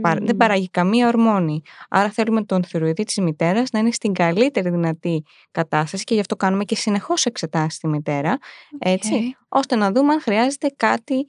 παρα- 0.01 0.19
δεν 0.25 0.37
παράγει 0.37 0.69
καμία 0.69 1.07
ορμόνη. 1.07 1.61
Άρα 1.89 2.09
θέλουμε 2.09 2.43
τον 2.43 2.63
θυρεοειδή 2.63 3.03
της 3.03 3.17
μητέρας 3.17 3.69
να 3.71 3.79
είναι 3.79 3.91
στην 3.91 4.13
καλύτερη 4.13 4.69
δυνατή 4.69 5.23
κατάσταση 5.51 6.03
και 6.03 6.13
γι' 6.13 6.19
αυτό 6.19 6.35
κάνουμε 6.35 6.63
και 6.63 6.75
συνεχώς 6.75 7.25
εξετάσεις 7.25 7.73
στη 7.73 7.87
μητέρα, 7.87 8.37
έτσι, 8.79 9.13
Οκ. 9.13 9.57
ώστε 9.57 9.75
να 9.75 9.91
δούμε 9.91 10.13
αν 10.13 10.21
χρειάζεται 10.21 10.73
κάτι 10.77 11.25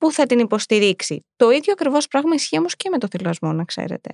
που 0.00 0.12
θα 0.12 0.26
την 0.26 0.38
υποστηρίξει. 0.38 1.26
Το 1.36 1.50
ίδιο 1.50 1.72
ακριβώς 1.72 2.06
πράγμα 2.08 2.34
ισχύει 2.34 2.58
όμως 2.58 2.76
και 2.76 2.88
με 2.88 2.98
το 2.98 3.06
θηλασμό, 3.10 3.52
να 3.52 3.64
ξέρετε. 3.64 4.10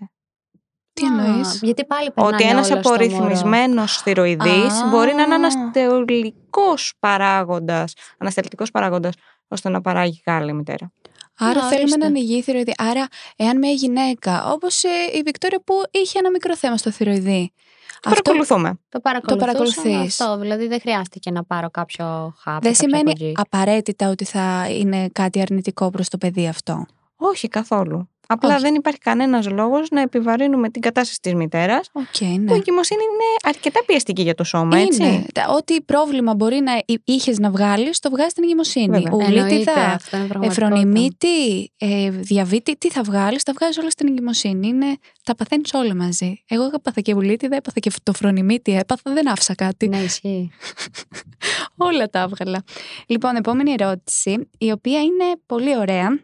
Τι 0.93 1.05
εννοείς; 1.07 1.59
Γιατί 1.63 1.85
πάλι 1.85 2.11
περνάνε 2.11 2.35
Ότι 2.37 2.45
ένας 2.45 2.71
όλα 2.71 2.81
στο 2.81 2.91
μωρό. 2.91 3.05
απορρυθμισμένος 3.05 3.97
θυρεοειδής 4.03 4.73
Α. 4.83 4.89
μπορεί 4.89 5.15
να 5.15 5.23
είναι 5.23 5.35
ανασταλτικός 5.35 6.95
παράγοντας, 6.99 7.93
ανασταλτικός 8.19 8.71
παράγοντας, 8.71 9.15
ώστε 9.49 9.69
να 9.69 9.81
παράγει 9.81 10.23
γάλα 10.27 10.51
η 10.51 10.53
μητέρα. 10.53 10.93
Άρα 11.39 11.55
Να, 11.61 11.67
θέλουμε 11.67 11.81
ορίστε. 11.81 12.01
έναν 12.01 12.15
υγιή 12.15 12.43
θυρεοειδή. 12.43 12.73
Άρα, 12.77 13.07
εάν 13.37 13.59
μια 13.59 13.71
γυναίκα, 13.71 14.51
όπως 14.53 14.83
η 15.15 15.23
Βικτόρια 15.25 15.61
που 15.65 15.75
είχε 15.91 16.19
ένα 16.19 16.31
μικρό 16.31 16.57
θέμα 16.57 16.77
στο 16.77 16.91
θυρεοειδή, 16.91 17.53
Το 18.01 18.11
παρακολουθούμε. 18.11 18.79
Το 18.89 19.01
παρακολουθούσα. 19.01 19.47
παρακολουθείς. 19.47 20.21
Αυτό, 20.21 20.39
δηλαδή 20.39 20.67
δεν 20.67 20.81
χρειάστηκε 20.81 21.31
να 21.31 21.45
πάρω 21.45 21.71
κάποιο 21.71 22.35
χάπι. 22.39 22.69
Δεν 22.69 22.73
κάποια 22.73 22.75
σημαίνει 22.75 23.11
κοντζή. 23.11 23.33
απαραίτητα 23.37 24.09
ότι 24.11 24.25
θα 24.25 24.69
είναι 24.71 25.09
κάτι 25.09 25.41
αρνητικό 25.41 25.91
προς 25.91 26.09
το 26.09 26.19
παιδί 26.19 26.49
αυτό. 26.49 26.87
Όχι 27.17 27.49
καθόλου. 27.49 28.09
Απλά 28.29 28.53
Όχι. 28.55 28.61
δεν 28.63 28.75
υπάρχει 28.75 28.99
κανένας 28.99 29.49
λόγος 29.51 29.89
να 29.91 30.01
επιβαρύνουμε 30.01 30.71
την 30.71 30.83
κατάσταση 30.83 31.21
της 31.21 31.35
μητέρας 31.35 31.89
Οκ, 31.93 32.05
που 32.19 32.25
ναι. 32.25 32.53
η 32.53 32.57
εγκυμοσύνη 32.57 33.01
είναι 33.03 33.25
αρκετά 33.43 33.81
πιεστική 33.87 34.23
για 34.23 34.35
το 34.35 34.45
σώμα, 34.45 34.79
έτσι. 34.79 35.03
Είναι. 35.03 35.25
Τα- 35.35 35.47
Ό,τι 35.57 35.81
πρόβλημα 35.83 36.35
μπορεί 36.35 36.61
να 36.61 36.73
είχες 37.05 37.39
να 37.39 37.51
βγάλεις, 37.51 37.99
το 38.01 38.11
βγάζεις 38.11 38.31
στην 38.33 38.45
εγκυμοσύνη. 38.45 38.87
Βέβαια. 39.01 39.13
Ουλίτιδα, 39.13 39.45
Εννοείται, 39.47 39.71
αυτό 39.81 40.17
είναι 40.17 40.27
πραγματικότητα. 40.27 40.67
εφρονιμίτη, 40.67 41.73
ε, 41.77 42.11
διαβήτη, 42.11 42.77
τι 42.77 42.91
θα 42.91 43.03
βγάλεις, 43.03 43.43
τα 43.43 43.53
βγάζεις 43.53 43.79
όλα 43.79 43.91
στην 43.91 44.09
εγκυμοσύνη. 44.09 44.69
Είναι, 44.69 44.87
τα 45.23 45.35
παθαίνεις 45.35 45.73
όλα 45.75 45.95
μαζί. 45.95 46.43
Εγώ 46.49 46.71
έπαθα 46.75 47.01
και 47.01 47.15
ουλίτιδα, 47.15 47.57
έπαθα 47.57 47.81
και 47.81 47.91
το 48.03 48.13
φρονιμίτη, 48.13 48.73
έπαθα, 48.77 49.13
δεν 49.13 49.29
άφησα 49.31 49.55
κάτι. 49.55 49.89
Ναι, 49.89 49.99
ισχύει. 49.99 50.51
Όλα 51.77 52.09
τα 52.11 52.21
έβγαλα. 52.21 52.63
Λοιπόν, 53.07 53.37
επόμενη 53.37 53.75
ερώτηση, 53.79 54.49
η 54.59 54.71
οποία 54.71 55.01
είναι 55.01 55.25
πολύ 55.47 55.77
ωραία. 55.77 56.21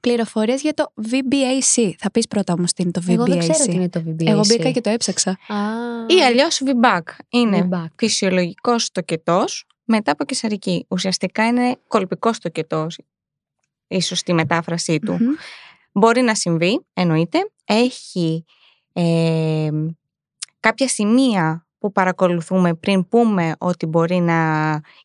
Πληροφορίες 0.00 0.60
για 0.62 0.74
το 0.74 0.92
VBAC. 1.10 1.90
Θα 1.98 2.10
πεις 2.10 2.26
πρώτα 2.28 2.52
όμως 2.52 2.72
τι 2.72 2.82
είναι 2.82 2.90
το 2.92 3.02
VBAC. 3.06 3.12
Εγώ 3.12 3.24
δεν 3.24 3.38
ξέρω 3.38 3.64
τι 3.64 3.72
είναι 3.72 3.88
το 3.88 4.02
VBAC. 4.06 4.26
Εγώ 4.26 4.40
μπήκα 4.46 4.70
και 4.70 4.80
το 4.80 4.90
έψαξα. 4.90 5.30
Α, 5.30 5.56
Ή 6.06 6.22
αλλιώς 6.24 6.60
VBAC. 6.64 7.00
Είναι 7.28 7.68
feedback. 7.70 7.86
φυσιολογικός 7.96 8.90
τοκετός 8.92 9.66
μετά 9.84 10.12
από 10.12 10.24
κεσαρική. 10.24 10.84
Ουσιαστικά 10.88 11.46
είναι 11.46 11.76
κολπικός 11.88 12.38
τοκετός 12.38 12.98
η 13.88 14.02
σωστή 14.02 14.32
μετάφρασή 14.32 14.98
του. 14.98 15.12
Μμμ. 15.12 15.34
Μπορεί 15.92 16.20
να 16.20 16.34
συμβεί, 16.34 16.86
εννοείται. 16.92 17.38
Έχει 17.64 18.44
ε, 18.92 19.68
κάποια 20.60 20.88
σημεία 20.88 21.66
που 21.78 21.92
παρακολουθούμε 21.92 22.74
πριν 22.74 23.08
πούμε 23.08 23.54
ότι 23.58 23.86
μπορεί 23.86 24.16
να 24.16 24.34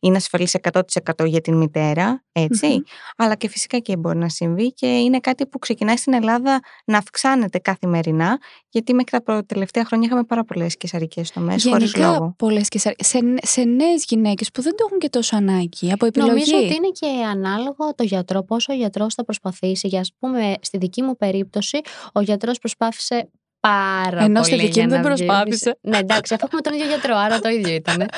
είναι 0.00 0.16
ασφαλής 0.16 0.56
100% 0.72 1.26
για 1.26 1.40
την 1.40 1.56
μητέρα, 1.56 2.24
έτσι. 2.32 2.66
Μμμ. 2.66 2.80
Αλλά 3.16 3.34
και 3.34 3.48
φυσικά 3.48 3.78
και 3.78 3.96
μπορεί 3.96 4.18
να 4.18 4.28
συμβεί 4.28 4.72
και 4.72 4.86
είναι 4.86 5.18
κάτι 5.18 5.46
που 5.46 5.58
ξεκινάει 5.58 5.96
στην 5.96 6.12
Ελλάδα 6.14 6.60
να 6.84 6.98
αυξάνεται 6.98 7.58
καθημερινά, 7.58 8.38
γιατί 8.68 8.94
μέχρι 8.94 9.10
τα 9.10 9.22
προ- 9.22 9.46
τελευταία 9.46 9.84
χρόνια 9.84 10.06
είχαμε 10.06 10.24
πάρα 10.24 10.44
πολλές 10.44 10.76
κεσαρικές 10.76 11.30
τομές, 11.30 11.64
χωρίς 11.68 11.92
Γενικά 11.92 12.12
λόγο. 12.12 12.34
πολλές 12.38 12.68
και 12.68 12.78
σε, 12.78 12.94
σε, 12.98 13.18
σε 13.42 13.62
νέες 13.64 14.04
γυναίκες 14.08 14.50
που 14.50 14.62
δεν 14.62 14.76
το 14.76 14.84
έχουν 14.86 14.98
και 14.98 15.08
τόσο 15.08 15.36
ανάγκη 15.36 15.92
από 15.92 16.06
επιλογή. 16.06 16.30
Νομίζω 16.30 16.56
ότι 16.56 16.74
είναι 16.74 16.90
και 16.92 17.06
ανάλογο 17.30 17.94
το 17.94 18.02
γιατρό, 18.04 18.42
πόσο 18.42 18.72
ο 18.72 18.76
γιατρός 18.76 19.14
θα 19.14 19.24
προσπαθήσει. 19.24 19.88
Για 19.88 20.00
ας 20.00 20.12
πούμε, 20.18 20.54
στη 20.60 20.78
δική 20.78 21.02
μου 21.02 21.16
περίπτωση, 21.16 21.80
ο 22.12 22.20
γιατρός 22.20 22.58
προσπάθησε 22.58 23.30
πάρα 23.68 24.22
Ενώ 24.22 24.40
πολύ. 24.40 24.44
στη 24.44 24.54
δική 24.56 24.68
για 24.72 24.82
μου 24.82 24.88
δεν 24.90 25.00
να 25.02 25.08
βγεις. 25.14 25.26
προσπάθησε. 25.26 25.78
Ναι, 25.80 25.98
εντάξει, 25.98 26.34
αφού 26.34 26.44
έχουμε 26.46 26.60
τον 26.60 26.72
ίδιο 26.72 26.86
γιατρό, 26.86 27.16
άρα 27.16 27.38
το 27.40 27.48
ίδιο 27.48 27.74
ήταν. 27.74 27.94
Αλλά 27.94 28.08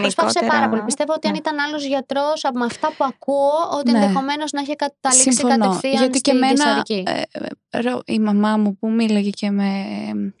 προσπάθησε 0.00 0.38
Γενικότερα, 0.38 0.46
πάρα 0.52 0.68
πολύ. 0.68 0.82
Πιστεύω 0.84 1.12
ότι 1.12 1.26
αν 1.26 1.32
ναι. 1.32 1.38
ήταν 1.38 1.58
άλλος 1.58 1.84
γιατρός, 1.84 2.44
από 2.44 2.64
αυτά 2.64 2.88
που 2.96 3.04
ακούω, 3.04 3.52
ότι 3.78 3.90
Ναι. 3.90 3.98
ενδεχομένως 3.98 4.50
να 4.52 4.60
είχε 4.60 4.74
καταλήξει 4.74 5.32
Συμφωνώ. 5.32 5.56
κατευθείαν 5.64 5.92
Γιατί 5.94 6.20
και 6.20 6.30
στην 6.30 6.36
εμένα, 6.42 6.54
καισαρική. 6.82 7.02
ε, 7.06 7.22
ε, 7.70 7.80
ρο- 7.80 8.02
η 8.06 8.18
μαμά 8.18 8.56
μου 8.56 8.76
που 8.78 8.90
μίλαγε 8.90 9.30
και 9.30 9.50
με 9.50 9.68
ε, 10.10 10.34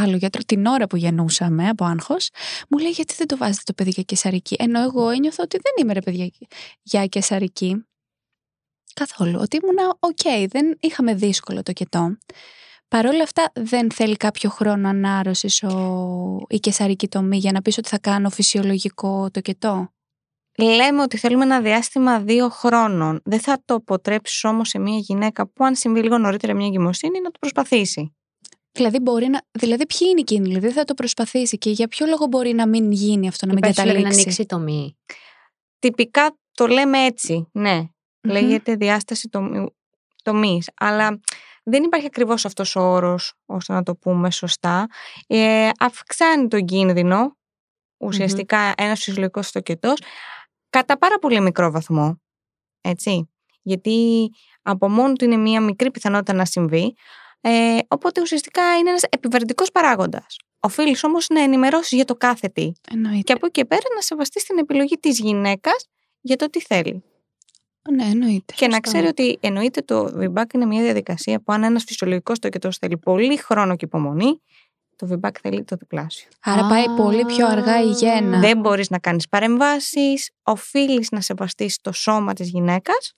άλλο 0.00 0.16
γιατρό 0.16 0.42
την 0.46 0.66
ώρα 0.66 0.86
που 0.86 0.96
γεννούσαμε 0.96 1.68
από 1.68 1.84
άγχος, 1.84 2.30
μου 2.68 2.78
λέει 2.78 2.90
γιατί 2.90 3.14
δεν 3.16 3.26
το 3.26 3.36
βάζετε 3.36 3.62
το 3.64 3.72
παιδί 3.72 3.90
για 3.90 4.02
καισαρική; 4.02 4.56
Ενώ 4.58 4.80
εγώ 4.82 5.08
ένιωθα 5.10 5.42
ότι 5.42 5.58
δεν 5.62 5.72
είμαι 5.80 5.92
ρε 5.92 6.00
παιδιά 6.00 6.30
για 6.82 7.06
καισαρική. 7.06 7.82
Καθόλου. 8.94 9.38
Ότι 9.42 9.58
ήμουνα 9.62 9.96
οκ, 9.98 10.48
δεν 10.48 10.76
είχαμε 10.80 11.14
δύσκολο 11.14 11.62
τοκετό. 11.62 12.16
Παρ' 12.88 13.06
όλα 13.06 13.22
αυτά 13.22 13.50
δεν 13.54 13.90
θέλει 13.90 14.16
κάποιο 14.16 14.50
χρόνο 14.50 14.88
ανάρρωσης 14.88 15.62
ο... 15.62 16.46
η 16.48 16.58
καισαρική 16.58 17.08
τομή 17.08 17.36
για 17.36 17.52
να 17.52 17.62
πεις 17.62 17.78
ότι 17.78 17.88
θα 17.88 17.98
κάνω 17.98 18.30
φυσιολογικό 18.30 19.30
τοκετό; 19.30 19.92
Λέμε 20.58 21.02
ότι 21.02 21.16
θέλουμε 21.16 21.44
ένα 21.44 21.60
διάστημα 21.60 22.20
δύο 22.20 22.48
χρόνων. 22.48 23.20
Δεν 23.24 23.40
θα 23.40 23.62
το 23.64 23.74
αποτρέψεις 23.74 24.44
όμως 24.44 24.68
σε 24.68 24.78
μια 24.78 24.98
γυναίκα 24.98 25.48
που, 25.48 25.64
αν 25.64 25.74
συμβεί 25.74 26.02
λίγο 26.02 26.18
νωρίτερα 26.18 26.54
μια 26.54 26.66
εγκυμοσύνη, 26.66 27.20
να 27.20 27.30
το 27.30 27.38
προσπαθήσει. 27.40 28.12
Δηλαδή, 28.72 28.98
μπορεί 28.98 29.28
να, 29.28 29.40
δηλαδή, 29.50 29.86
ποιοι 29.86 30.08
είναι 30.10 30.20
οι 30.20 30.24
κίνδυνοι, 30.24 30.54
δηλαδή 30.54 30.74
θα 30.74 30.84
το 30.84 30.94
προσπαθήσει 30.94 31.58
και 31.58 31.70
για 31.70 31.88
ποιο 31.88 32.06
λόγο 32.06 32.26
μπορεί 32.26 32.52
να 32.52 32.68
μην 32.68 32.92
γίνει 32.92 33.28
αυτό, 33.28 33.46
να 33.46 33.52
μην 33.52 33.62
Υπάρχει, 33.62 33.80
δηλαδή, 33.80 34.02
να 34.02 34.08
καταλήξει; 34.08 34.42
ανοίξει 34.42 34.46
το 34.46 34.58
μη. 34.58 34.96
Τυπικά 35.78 36.38
το 36.52 36.66
λέμε 36.66 36.98
έτσι, 37.04 37.48
ναι. 37.52 37.76
Μμμ. 37.76 38.32
Λέγεται 38.32 38.74
διάσταση 38.74 39.28
τομής. 40.22 40.70
Αλλά 40.74 41.20
δεν 41.70 41.82
υπάρχει 41.82 42.06
ακριβώς 42.06 42.44
αυτός 42.44 42.76
ο 42.76 42.80
όρος, 42.80 43.34
ώστε 43.46 43.72
να 43.72 43.82
το 43.82 43.96
πούμε 43.96 44.30
σωστά. 44.30 44.86
Ε, 45.26 45.68
αυξάνει 45.78 46.48
τον 46.48 46.64
κίνδυνο, 46.64 47.36
ουσιαστικά 47.96 48.72
ένας 48.76 49.02
φυσιολογικός 49.02 49.46
στοκετός, 49.46 49.98
κατά 50.70 50.98
πάρα 50.98 51.18
πολύ 51.18 51.40
μικρό 51.40 51.70
βαθμό. 51.70 52.20
Έτσι. 52.80 53.28
Γιατί 53.62 54.28
από 54.62 54.88
μόνο 54.88 55.12
του 55.12 55.24
είναι 55.24 55.36
μία 55.36 55.60
μικρή 55.60 55.90
πιθανότητα 55.90 56.32
να 56.32 56.44
συμβεί. 56.44 56.94
Ε, 57.40 57.78
οπότε 57.88 58.20
ουσιαστικά 58.20 58.76
είναι 58.76 58.88
ένας 58.88 59.02
επιβαρυντικός 59.02 59.70
παράγοντας. 59.70 60.36
Οφείλεις 60.60 61.04
όμως 61.04 61.28
να 61.28 61.42
ενημερώσεις 61.42 61.92
για 61.92 62.04
το 62.04 62.14
κάθε 62.14 62.48
τι. 62.48 62.72
Εννοείται. 62.90 63.20
Και 63.20 63.32
από 63.32 63.46
εκεί 63.46 63.60
και 63.60 63.64
πέρα 63.64 63.82
να 63.94 64.00
σεβαστείς 64.00 64.44
την 64.44 64.58
επιλογή 64.58 64.96
της 64.96 65.18
γυναίκας 65.18 65.86
για 66.20 66.36
το 66.36 66.50
τι 66.50 66.60
θέλει. 66.60 67.02
Ναι, 67.94 68.04
εννοείται. 68.04 68.54
Και 68.56 68.66
να 68.66 68.72
Σωστό. 68.72 68.90
ξέρει 68.90 69.06
ότι 69.06 69.38
εννοείται 69.40 69.80
το 69.80 70.04
VBAC 70.20 70.54
είναι 70.54 70.66
μια 70.66 70.82
διαδικασία 70.82 71.40
που 71.40 71.52
αν 71.52 71.62
ένας 71.62 71.84
φυσιολογικός 71.84 72.38
τοκετός 72.38 72.76
θέλει 72.76 72.96
πολύ 72.96 73.36
χρόνο 73.36 73.76
και 73.76 73.84
υπομονή, 73.84 74.42
το 74.96 75.08
VBAC 75.10 75.30
θέλει 75.42 75.64
το 75.64 75.76
διπλάσιο. 75.76 76.28
Άρα 76.40 76.68
πάει 76.68 76.84
πολύ 76.96 77.24
πιο 77.24 77.46
αργά 77.46 77.82
η 77.82 77.90
γέννα. 77.90 78.38
Δεν 78.38 78.58
μπορείς 78.58 78.90
να 78.90 78.98
κάνεις 78.98 79.28
παρεμβάσεις, 79.28 80.30
οφείλεις 80.42 81.10
να 81.10 81.20
σεβαστείς 81.20 81.80
το 81.80 81.92
σώμα 81.92 82.32
της 82.32 82.48
γυναίκας 82.48 83.12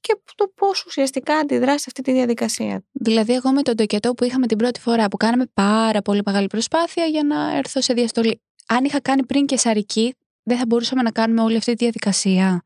και 0.00 0.18
το 0.34 0.52
πώς 0.54 0.84
ουσιαστικά 0.84 1.36
αντιδράσει 1.36 1.78
σε 1.78 1.84
αυτή 1.86 2.02
τη 2.02 2.12
διαδικασία. 2.12 2.84
Δηλαδή, 2.92 3.34
εγώ 3.34 3.52
με 3.52 3.62
τον 3.62 3.76
τοκετό 3.76 4.14
που 4.14 4.24
είχαμε 4.24 4.46
την 4.46 4.58
πρώτη 4.58 4.80
φορά 4.80 5.08
που 5.08 5.16
κάναμε 5.16 5.44
πάρα 5.54 6.02
πολύ 6.02 6.20
μεγάλη 6.24 6.46
προσπάθεια 6.46 7.04
για 7.04 7.22
να 7.22 7.56
έρθω 7.56 7.80
σε 7.80 7.92
διαστολή. 7.92 8.40
Αν 8.66 8.84
είχα 8.84 9.00
κάνει 9.00 9.26
πριν 9.26 9.46
και 9.46 9.56
σαρική, 9.56 10.14
δεν 10.42 10.58
θα 10.58 10.64
μπορούσαμε 10.66 11.02
να 11.02 11.10
κάνουμε 11.10 11.42
όλη 11.42 11.56
αυτή 11.56 11.70
τη 11.74 11.76
διαδικασία. 11.76 12.62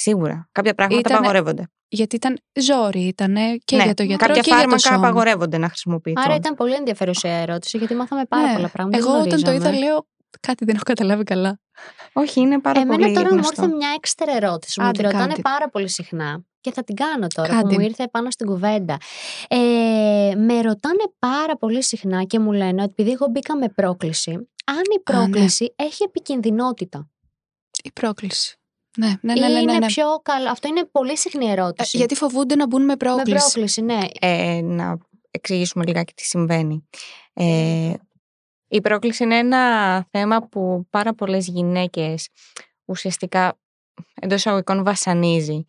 Σίγουρα. 0.00 0.48
Κάποια 0.52 0.74
πράγματα 0.74 1.00
Ήτανε- 1.08 1.18
απαγορεύονται. 1.18 1.68
Γιατί 1.88 2.16
ήταν 2.16 2.38
ζόρι, 2.60 3.00
ήταν 3.00 3.34
και 3.64 3.76
Ναι, 3.76 3.84
για 3.84 3.94
το 3.94 4.02
γιατρό 4.02 4.26
Κάποια 4.26 4.42
και 4.42 4.48
για 4.48 4.54
το 4.56 4.60
φάρμακα 4.60 4.78
σώμα. 4.78 4.96
απαγορεύονται 4.96 5.58
να 5.58 5.66
χρησιμοποιηθούν. 5.68 6.22
Άρα 6.24 6.34
ήταν 6.34 6.54
πολύ 6.54 6.74
ενδιαφέρουσα 6.74 7.28
η 7.28 7.40
ερώτηση, 7.42 7.78
γιατί 7.78 7.94
μάθαμε 7.94 8.24
πάρα 8.24 8.46
Ναι. 8.46 8.54
πολλά 8.54 8.68
πράγματα. 8.68 8.98
Εγώ 8.98 9.12
δεν 9.12 9.20
όταν 9.20 9.42
το 9.42 9.50
είδα 9.50 9.58
γνωρίζαμε. 9.58 9.78
λέω 9.86 10.06
κάτι 10.40 10.64
δεν 10.64 10.74
έχω 10.74 10.84
καταλάβει 10.84 11.22
καλά. 11.24 11.60
Όχι, 12.12 12.40
είναι 12.40 12.60
πάρα 12.60 12.80
Εμένα 12.80 12.98
πολύ 13.02 13.14
τώρα 13.14 13.28
μου 13.28 13.34
γνωστό. 13.34 13.62
ήρθε 13.62 13.74
μια 13.76 13.88
έξτρα 13.96 14.32
ερώτηση. 14.36 14.80
Μου 14.80 14.86
Άντε, 14.86 14.98
τη 14.98 15.04
ρωτάνε 15.04 15.26
κάντε. 15.26 15.40
πάρα 15.40 15.68
πολύ 15.68 15.88
συχνά. 15.88 16.44
Και 16.60 16.72
θα 16.72 16.84
την 16.84 16.94
κάνω 16.94 17.26
τώρα 17.34 17.48
Κάντε. 17.48 17.68
που 17.68 17.74
μου 17.74 17.80
ήρθε 17.80 18.08
πάνω 18.10 18.30
στην 18.30 18.46
κουβέντα. 18.46 18.96
Ε, 19.48 19.56
με 20.36 20.54
ρωτάνε 20.60 21.04
πάρα 21.18 21.56
πολύ 21.56 21.82
συχνά 21.82 22.22
και 22.24 22.38
μου 22.38 22.52
λένε 22.52 22.82
ότι 22.82 22.90
επειδή 22.96 23.10
εγώ 23.10 23.26
μπήκα 23.30 23.56
με 23.56 23.68
πρόκληση, 23.68 24.30
αν 24.64 24.76
η 24.76 25.02
Α, 25.04 25.12
ναι. 25.12 25.18
πρόκληση 25.28 25.72
έχει 25.76 26.02
επικινδυνότητα. 26.06 27.10
Η 27.82 27.90
πρόκληση. 27.92 28.59
Ναι, 28.96 29.06
ναι, 29.20 29.32
ή 29.32 29.40
ναι. 29.40 29.46
ναι, 29.46 29.52
ναι, 29.52 29.60
είναι 29.60 29.78
ναι. 29.78 29.86
πιο 29.86 30.20
καλό. 30.22 30.50
Αυτό 30.50 30.68
είναι 30.68 30.84
πολύ 30.84 31.16
συχνή 31.16 31.46
Ε, 31.46 31.50
ερώτηση. 31.50 31.96
γιατί 31.96 32.14
φοβούνται 32.14 32.54
να 32.54 32.66
μπουν 32.66 32.80
με 32.80 32.86
με 32.86 32.96
πρόκληση. 32.96 33.50
πρόκληση, 33.52 33.82
ναι. 33.82 33.98
ε, 34.20 34.60
να 34.62 34.98
εξηγήσουμε 35.30 35.84
λιγάκι 35.84 36.12
τι 36.14 36.24
συμβαίνει. 36.24 36.88
Ε, 37.32 37.92
η 38.68 38.80
πρόκληση 38.80 39.22
είναι 39.22 39.36
ένα 39.38 40.04
θέμα 40.10 40.48
που 40.48 40.86
πάρα 40.90 41.14
πολλές 41.14 41.46
γυναίκες 41.46 42.28
ουσιαστικά 42.84 43.58
εντός 44.20 44.38
εισαγωγικών 44.38 44.84
βασανίζει. 44.84 45.66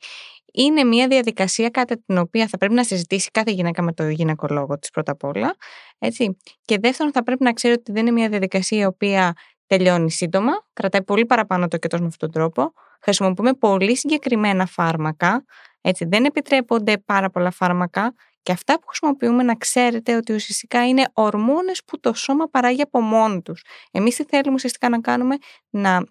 Είναι 0.53 0.83
μια 0.83 1.07
διαδικασία 1.07 1.69
κατά 1.69 2.01
την 2.05 2.17
οποία 2.17 2.47
θα 2.47 2.57
πρέπει 2.57 2.73
να 2.73 2.83
συζητήσει 2.83 3.29
κάθε 3.31 3.51
γυναίκα 3.51 3.81
με 3.81 3.93
το 3.93 4.09
γυναικολόγο 4.09 4.79
της 4.79 4.89
πρώτα 4.89 5.11
απ' 5.11 5.23
όλα. 5.23 5.55
Έτσι. 5.99 6.37
Και 6.65 6.77
δεύτερον 6.79 7.11
θα 7.11 7.23
πρέπει 7.23 7.43
να 7.43 7.53
ξέρει 7.53 7.73
ότι 7.73 7.91
δεν 7.91 8.01
είναι 8.01 8.11
μια 8.11 8.29
διαδικασία 8.29 8.79
η 8.79 8.85
οποία 8.85 9.33
τελειώνει 9.67 10.11
σύντομα, 10.11 10.51
κρατάει 10.73 11.03
πολύ 11.03 11.25
παραπάνω 11.25 11.67
το 11.67 11.77
κετός 11.77 11.99
με 11.99 12.07
αυτόν 12.07 12.31
τον 12.31 12.41
τρόπο. 12.41 12.73
Χρησιμοποιούμε 13.01 13.53
πολύ 13.53 13.97
συγκεκριμένα 13.97 14.65
φάρμακα, 14.65 15.45
έτσι, 15.81 16.05
δεν 16.05 16.25
επιτρέπονται 16.25 16.97
πάρα 16.97 17.29
πολλά 17.29 17.51
φάρμακα 17.51 18.13
και 18.43 18.51
αυτά 18.51 18.79
που 18.79 18.87
χρησιμοποιούμε 18.87 19.43
να 19.43 19.55
ξέρετε 19.55 20.15
ότι 20.15 20.33
ουσιαστικά 20.33 20.87
είναι 20.87 21.03
ορμόνες 21.13 21.83
που 21.85 21.99
το 21.99 22.13
σώμα 22.13 22.47
παράγει 22.47 22.81
από 22.81 23.01
μόνο 23.01 23.41
τους. 23.41 23.63
Εμείς 23.91 24.15
τι 24.15 24.23
θέλουμε 24.23 24.53
ουσιαστικά 24.53 24.89
να 24.89 25.01
κάνουμε, 25.01 25.37
να 25.69 26.03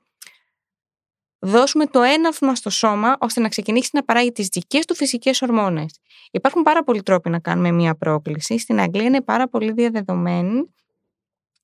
δώσουμε 1.38 1.86
το 1.86 2.02
έναυσμα 2.02 2.54
στο 2.54 2.70
σώμα 2.70 3.16
ώστε 3.20 3.40
να 3.40 3.48
ξεκινήσει 3.48 3.90
να 3.92 4.04
παράγει 4.04 4.32
τις 4.32 4.46
δικές 4.46 4.84
του 4.84 4.94
φυσικές 4.94 5.42
ορμόνες. 5.42 5.98
Υπάρχουν 6.30 6.62
πάρα 6.62 6.84
πολλοί 6.84 7.02
τρόποι 7.02 7.30
να 7.30 7.38
κάνουμε 7.38 7.70
μία 7.72 7.94
πρόκληση. 7.94 8.58
Στην 8.58 8.80
Αγγλία 8.80 9.04
είναι 9.04 9.22
πάρα 9.22 9.48
πολύ 9.48 9.72
διαδεδομένη 9.72 10.74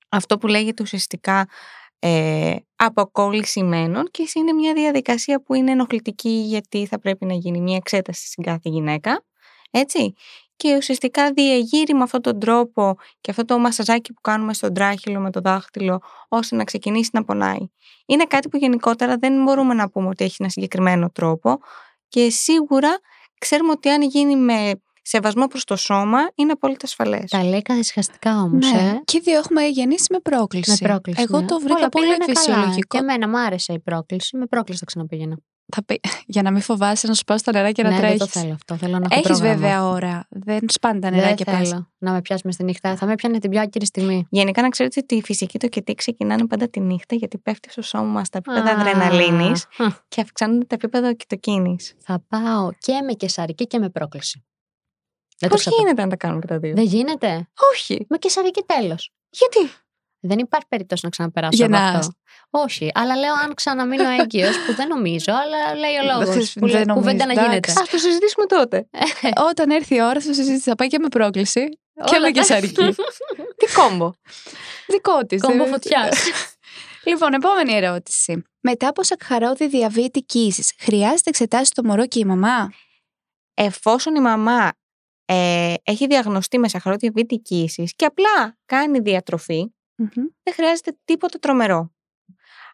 αυτό 0.09 0.39
που 0.39 0.47
λέγεται 0.47 0.83
ουσιαστικά 0.83 1.49
ε, 1.99 2.57
αποκόλληση 2.77 3.63
μένων 3.63 4.09
και 4.11 4.29
είναι 4.35 4.53
μια 4.53 4.73
διαδικασία 4.73 5.43
που 5.43 5.55
είναι 5.55 5.71
ενοχλητική 5.71 6.29
γιατί 6.29 6.87
θα 6.87 6.99
πρέπει 6.99 7.25
να 7.25 7.35
γίνει 7.35 7.61
μια 7.61 7.77
εξέταση 7.77 8.27
στην 8.27 8.45
κάθε 8.45 8.69
γυναίκα. 8.69 9.25
Έτσι. 9.71 10.15
και 10.57 10.77
ουσιαστικά 10.77 11.33
διεγείρει 11.33 11.95
με 11.95 12.03
αυτόν 12.03 12.23
τον 12.23 12.41
τρόπο 12.41 12.95
και 13.21 13.31
αυτό 13.31 13.45
το 13.45 13.59
μασαζάκι 13.59 14.13
που 14.13 14.21
κάνουμε 14.21 14.55
στον 14.55 14.75
τράχυλο 14.75 15.21
με 15.21 15.31
το 15.31 15.41
δάχτυλο 15.41 16.01
ώστε 16.29 16.57
να 16.57 16.65
ξεκινήσει 16.65 17.11
να 17.13 17.25
πονάει. 17.25 17.69
Είναι 18.07 18.25
κάτι 18.25 18.49
που 18.49 18.57
γενικότερα 18.57 19.17
δεν 19.17 19.43
μπορούμε 19.43 19.75
να 19.75 19.91
πούμε 19.91 20.09
ότι 20.09 20.25
έχει 20.25 20.37
ένα 20.39 20.49
συγκεκριμένο 20.49 21.11
τρόπο 21.11 21.59
και 22.09 22.31
σίγουρα 22.31 22.99
ξέρουμε 23.39 23.71
ότι 23.71 23.89
αν 23.89 24.03
γίνει 24.03 24.37
με 24.37 24.81
σεβασμό 25.09 25.47
προς 25.47 25.65
το 25.65 25.77
σώμα 25.77 26.19
είναι 26.35 26.53
απόλυτα 26.53 26.85
ασφαλές. 26.85 27.31
Τα 27.31 27.45
λέει 27.45 27.63
καθυσχαστικά 27.63 28.41
όμως. 28.41 28.73
Ναι. 28.73 28.79
Ε. 28.79 29.01
Και 29.05 29.17
οι 29.17 29.21
δύο 29.21 29.39
έχουμε 29.39 29.63
γεννήσει 29.67 30.07
με 30.11 30.19
πρόκληση. 30.21 30.71
Με 30.81 30.89
πρόκληση. 30.89 31.23
Εγώ 31.29 31.41
ναι. 31.41 31.47
το 31.47 31.59
βρήκα 31.61 31.75
Όλα 31.75 31.89
πολύ 31.89 32.05
πήγανε 32.07 32.25
καλά. 32.25 32.39
φυσιολογικό. 32.41 32.99
Και 32.99 32.99
εμένα 32.99 33.29
μου 33.29 33.39
άρεσε 33.39 33.73
η 33.73 33.79
πρόκληση. 33.81 34.37
Με 34.37 34.47
πρόκληση 34.47 34.79
θα 34.79 34.85
ξαναπήγαινα. 34.85 35.37
Θα 35.75 35.85
πει- 35.85 36.01
Για 36.27 36.43
να 36.43 36.51
μην 36.51 36.61
φοβάσαι 36.61 37.07
να 37.07 37.15
σου 37.15 37.25
πάω 37.25 37.39
στα 37.39 37.53
νερά 37.53 37.73
και 37.73 37.83
να 37.83 37.91
ναι, 37.91 37.97
τρέχει. 37.97 38.17
δεν 38.17 38.27
το 38.27 38.41
θέλω 38.41 38.53
αυτό. 38.53 38.77
Θέλω 38.77 38.93
να 38.99 39.07
έχω 39.11 39.15
Έχεις 39.15 39.27
πρόγραμμα. 39.27 39.55
βέβαια 39.55 39.89
ώρα. 39.89 40.27
Δεν 40.31 40.59
σπάνε 40.69 40.99
τα 41.01 41.11
νερά 41.11 41.27
Δεν 41.27 41.37
και 41.37 41.45
θέλω 41.45 41.59
πας. 41.59 41.83
να 41.99 42.13
με 42.13 42.21
πιάσει 42.21 42.43
με 42.45 42.53
στη 42.53 42.65
νύχτα. 42.65 42.97
Θα 42.97 43.07
με 43.07 43.15
πιάνε 43.15 43.39
την 43.39 43.51
πιο 43.51 43.61
άκυρη 43.61 43.87
στιγμή. 43.87 44.27
Γενικά 44.31 44.63
να 44.63 44.69
ξέρετε 44.69 45.01
ότι 45.03 45.15
η 45.15 45.23
φυσική 45.23 45.59
το 45.59 45.69
κετή 45.69 45.95
ξεκινάνε 45.95 46.47
πάντα 46.47 46.69
τη 46.69 46.81
νύχτα 46.81 47.15
γιατί 47.15 47.39
πέφτει 47.39 47.71
στο 47.71 47.83
σώμα 47.83 48.05
μας 48.05 48.29
τα 48.29 48.39
επίπεδα 48.39 48.71
Α, 48.71 48.81
αδρεναλίνης 48.81 49.63
α, 49.65 49.87
και 50.09 50.21
αυξάνονται 50.21 50.65
τα 50.65 50.75
επίπεδα 50.75 51.09
οκυτοκίνης. 51.09 51.95
Θα 51.99 52.25
πάω 52.29 52.71
και 52.79 53.01
με 53.07 53.13
κεσαρική 53.13 53.67
και 53.67 53.79
με 53.79 53.89
πρόκληση. 53.91 54.45
Δεν 55.39 55.51
Πώς 55.51 55.65
το 55.65 55.71
ξαπα- 55.71 55.77
γίνεται 55.79 56.03
να 56.03 56.09
τα 56.09 56.17
κάνουμε 56.17 56.41
και 56.41 56.47
τα 56.47 56.59
δύο. 56.59 56.75
Δεν 56.75 56.85
γίνεται. 56.85 57.49
Όχι. 57.73 58.07
Με 58.09 58.19
κεσαρική 58.19 58.63
τέλος. 58.63 59.11
Γιατί; 59.31 59.73
Δεν 60.21 60.39
υπάρχει 60.39 60.67
περίπτωση 60.69 61.01
να 61.05 61.11
ξαναπεράσω 61.11 61.57
Για 61.57 61.67
από 61.67 61.75
να- 61.75 61.89
αυτό. 61.99 62.13
Όχι, 62.51 62.91
αλλά 62.95 63.17
λέω 63.17 63.33
αν 63.35 63.55
ξαναμείνω 63.55 64.09
έγκυος, 64.21 64.57
που 64.67 64.75
δεν 64.75 64.89
νομίζω, 64.89 65.33
αλλά 65.33 65.75
λέει 65.75 65.95
ο 65.97 66.05
λόγος. 66.13 66.35
Δεν 66.35 66.47
Που 66.61 66.67
λέει 66.67 66.85
νομίζω, 66.85 66.95
κουβέντα 67.07 67.27
να 67.27 67.33
γίνεται. 67.33 67.57
εντάξει. 67.57 67.77
Ας 67.83 67.89
το 67.89 67.99
συζητήσουμε 67.99 68.47
τότε. 68.47 68.89
Όταν 69.49 69.71
έρθει 69.71 69.95
η 69.95 70.03
ώρα 70.03 70.21
θα 70.21 70.33
συζητήσει. 70.33 70.61
Θα 70.63 70.75
πάει 70.75 70.89
και 70.89 70.99
με 70.99 71.09
πρόκληση 71.09 71.69
και 72.05 72.15
Όλα 72.15 72.21
με 72.21 72.33
τα- 72.33 72.41
κεσαρική. 72.41 72.95
Τι 73.59 73.67
κόμπο. 73.75 74.11
Δικό 74.87 75.27
της. 75.27 75.43
Κόμπο 75.43 75.65
φωτιάς. 75.67 76.19
Λοιπόν, 77.05 77.33
επόμενη 77.33 77.73
ερώτηση. 77.73 78.43
Μετά 78.61 78.89
από 78.89 79.03
σακχαρώδη 79.03 79.69
διαβήτη 79.69 80.21
κύσης, 80.21 80.73
χρειάζεται 80.79 81.31
εξετάσεις 81.31 81.71
το 81.71 81.85
μωρό 81.85 82.07
και 82.07 82.19
η 82.19 82.25
μαμά; 82.25 82.73
Εφόσον 83.55 84.15
η 84.15 84.21
μαμά 84.21 84.73
ε, 85.27 85.75
έχει 85.83 86.07
διαγνωστεί 86.07 86.59
με 86.59 86.69
σαχαρότια 86.69 87.11
βήτη 87.15 87.37
κύσης 87.37 87.95
και 87.97 88.05
απλά 88.05 88.59
κάνει 88.65 88.99
διατροφή, 88.99 89.71
δεν 90.43 90.55
χρειάζεται 90.55 90.99
τίποτα 91.05 91.39
τρομερό. 91.39 91.95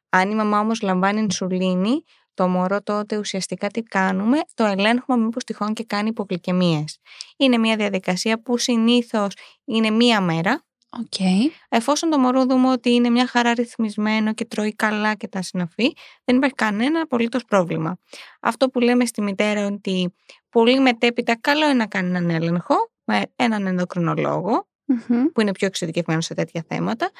Αν 0.08 0.30
η 0.30 0.34
μαμά 0.34 0.60
όμως 0.60 0.80
λαμβάνει 0.80 1.20
ινσουλίνη, 1.20 2.04
το 2.34 2.48
μωρό 2.48 2.82
τότε 2.82 3.18
ουσιαστικά 3.18 3.68
τι 3.68 3.82
κάνουμε, 3.82 4.40
το 4.54 4.64
ελέγχουμε 4.64 5.24
μήπως 5.24 5.44
τυχόν 5.44 5.74
και 5.74 5.84
κάνει 5.84 6.08
υπογλυκαιμίες. 6.08 6.98
Είναι 7.36 7.58
μια 7.58 7.76
διαδικασία 7.76 8.42
που 8.42 8.58
συνήθως 8.58 9.34
είναι 9.64 9.90
μία 9.90 10.20
μέρα, 10.20 10.64
Οκ. 11.00 11.20
Εφόσον 11.68 12.10
το 12.10 12.18
μωρό 12.18 12.44
δούμε 12.44 12.68
ότι 12.68 12.90
είναι 12.90 13.10
μια 13.10 13.26
χαρά 13.26 13.54
ρυθμισμένο 13.54 14.34
και 14.34 14.44
τρώει 14.44 14.74
καλά 14.74 15.14
και 15.14 15.28
τα 15.28 15.42
συναφή, 15.42 15.92
δεν 16.24 16.36
υπάρχει 16.36 16.54
κανένα 16.54 17.00
απολύτως 17.00 17.44
πρόβλημα. 17.44 17.98
Αυτό 18.40 18.68
που 18.68 18.80
λέμε 18.80 19.06
στη 19.06 19.22
μητέρα 19.22 19.60
είναι 19.60 19.74
ότι 19.74 20.14
πολύ 20.50 20.80
μετέπειτα 20.80 21.36
καλό 21.40 21.64
είναι 21.64 21.74
να 21.74 21.86
κάνει 21.86 22.08
έναν 22.08 22.30
έλεγχο 22.30 22.74
με 23.04 23.22
έναν 23.36 23.66
ενδοκρινολόγο, 23.66 24.68
Μμμ. 24.84 25.24
που 25.32 25.40
είναι 25.40 25.52
πιο 25.52 25.66
εξειδικευμένο 25.66 26.20
σε 26.20 26.34
τέτοια 26.34 26.64
θέματα, 26.68 27.10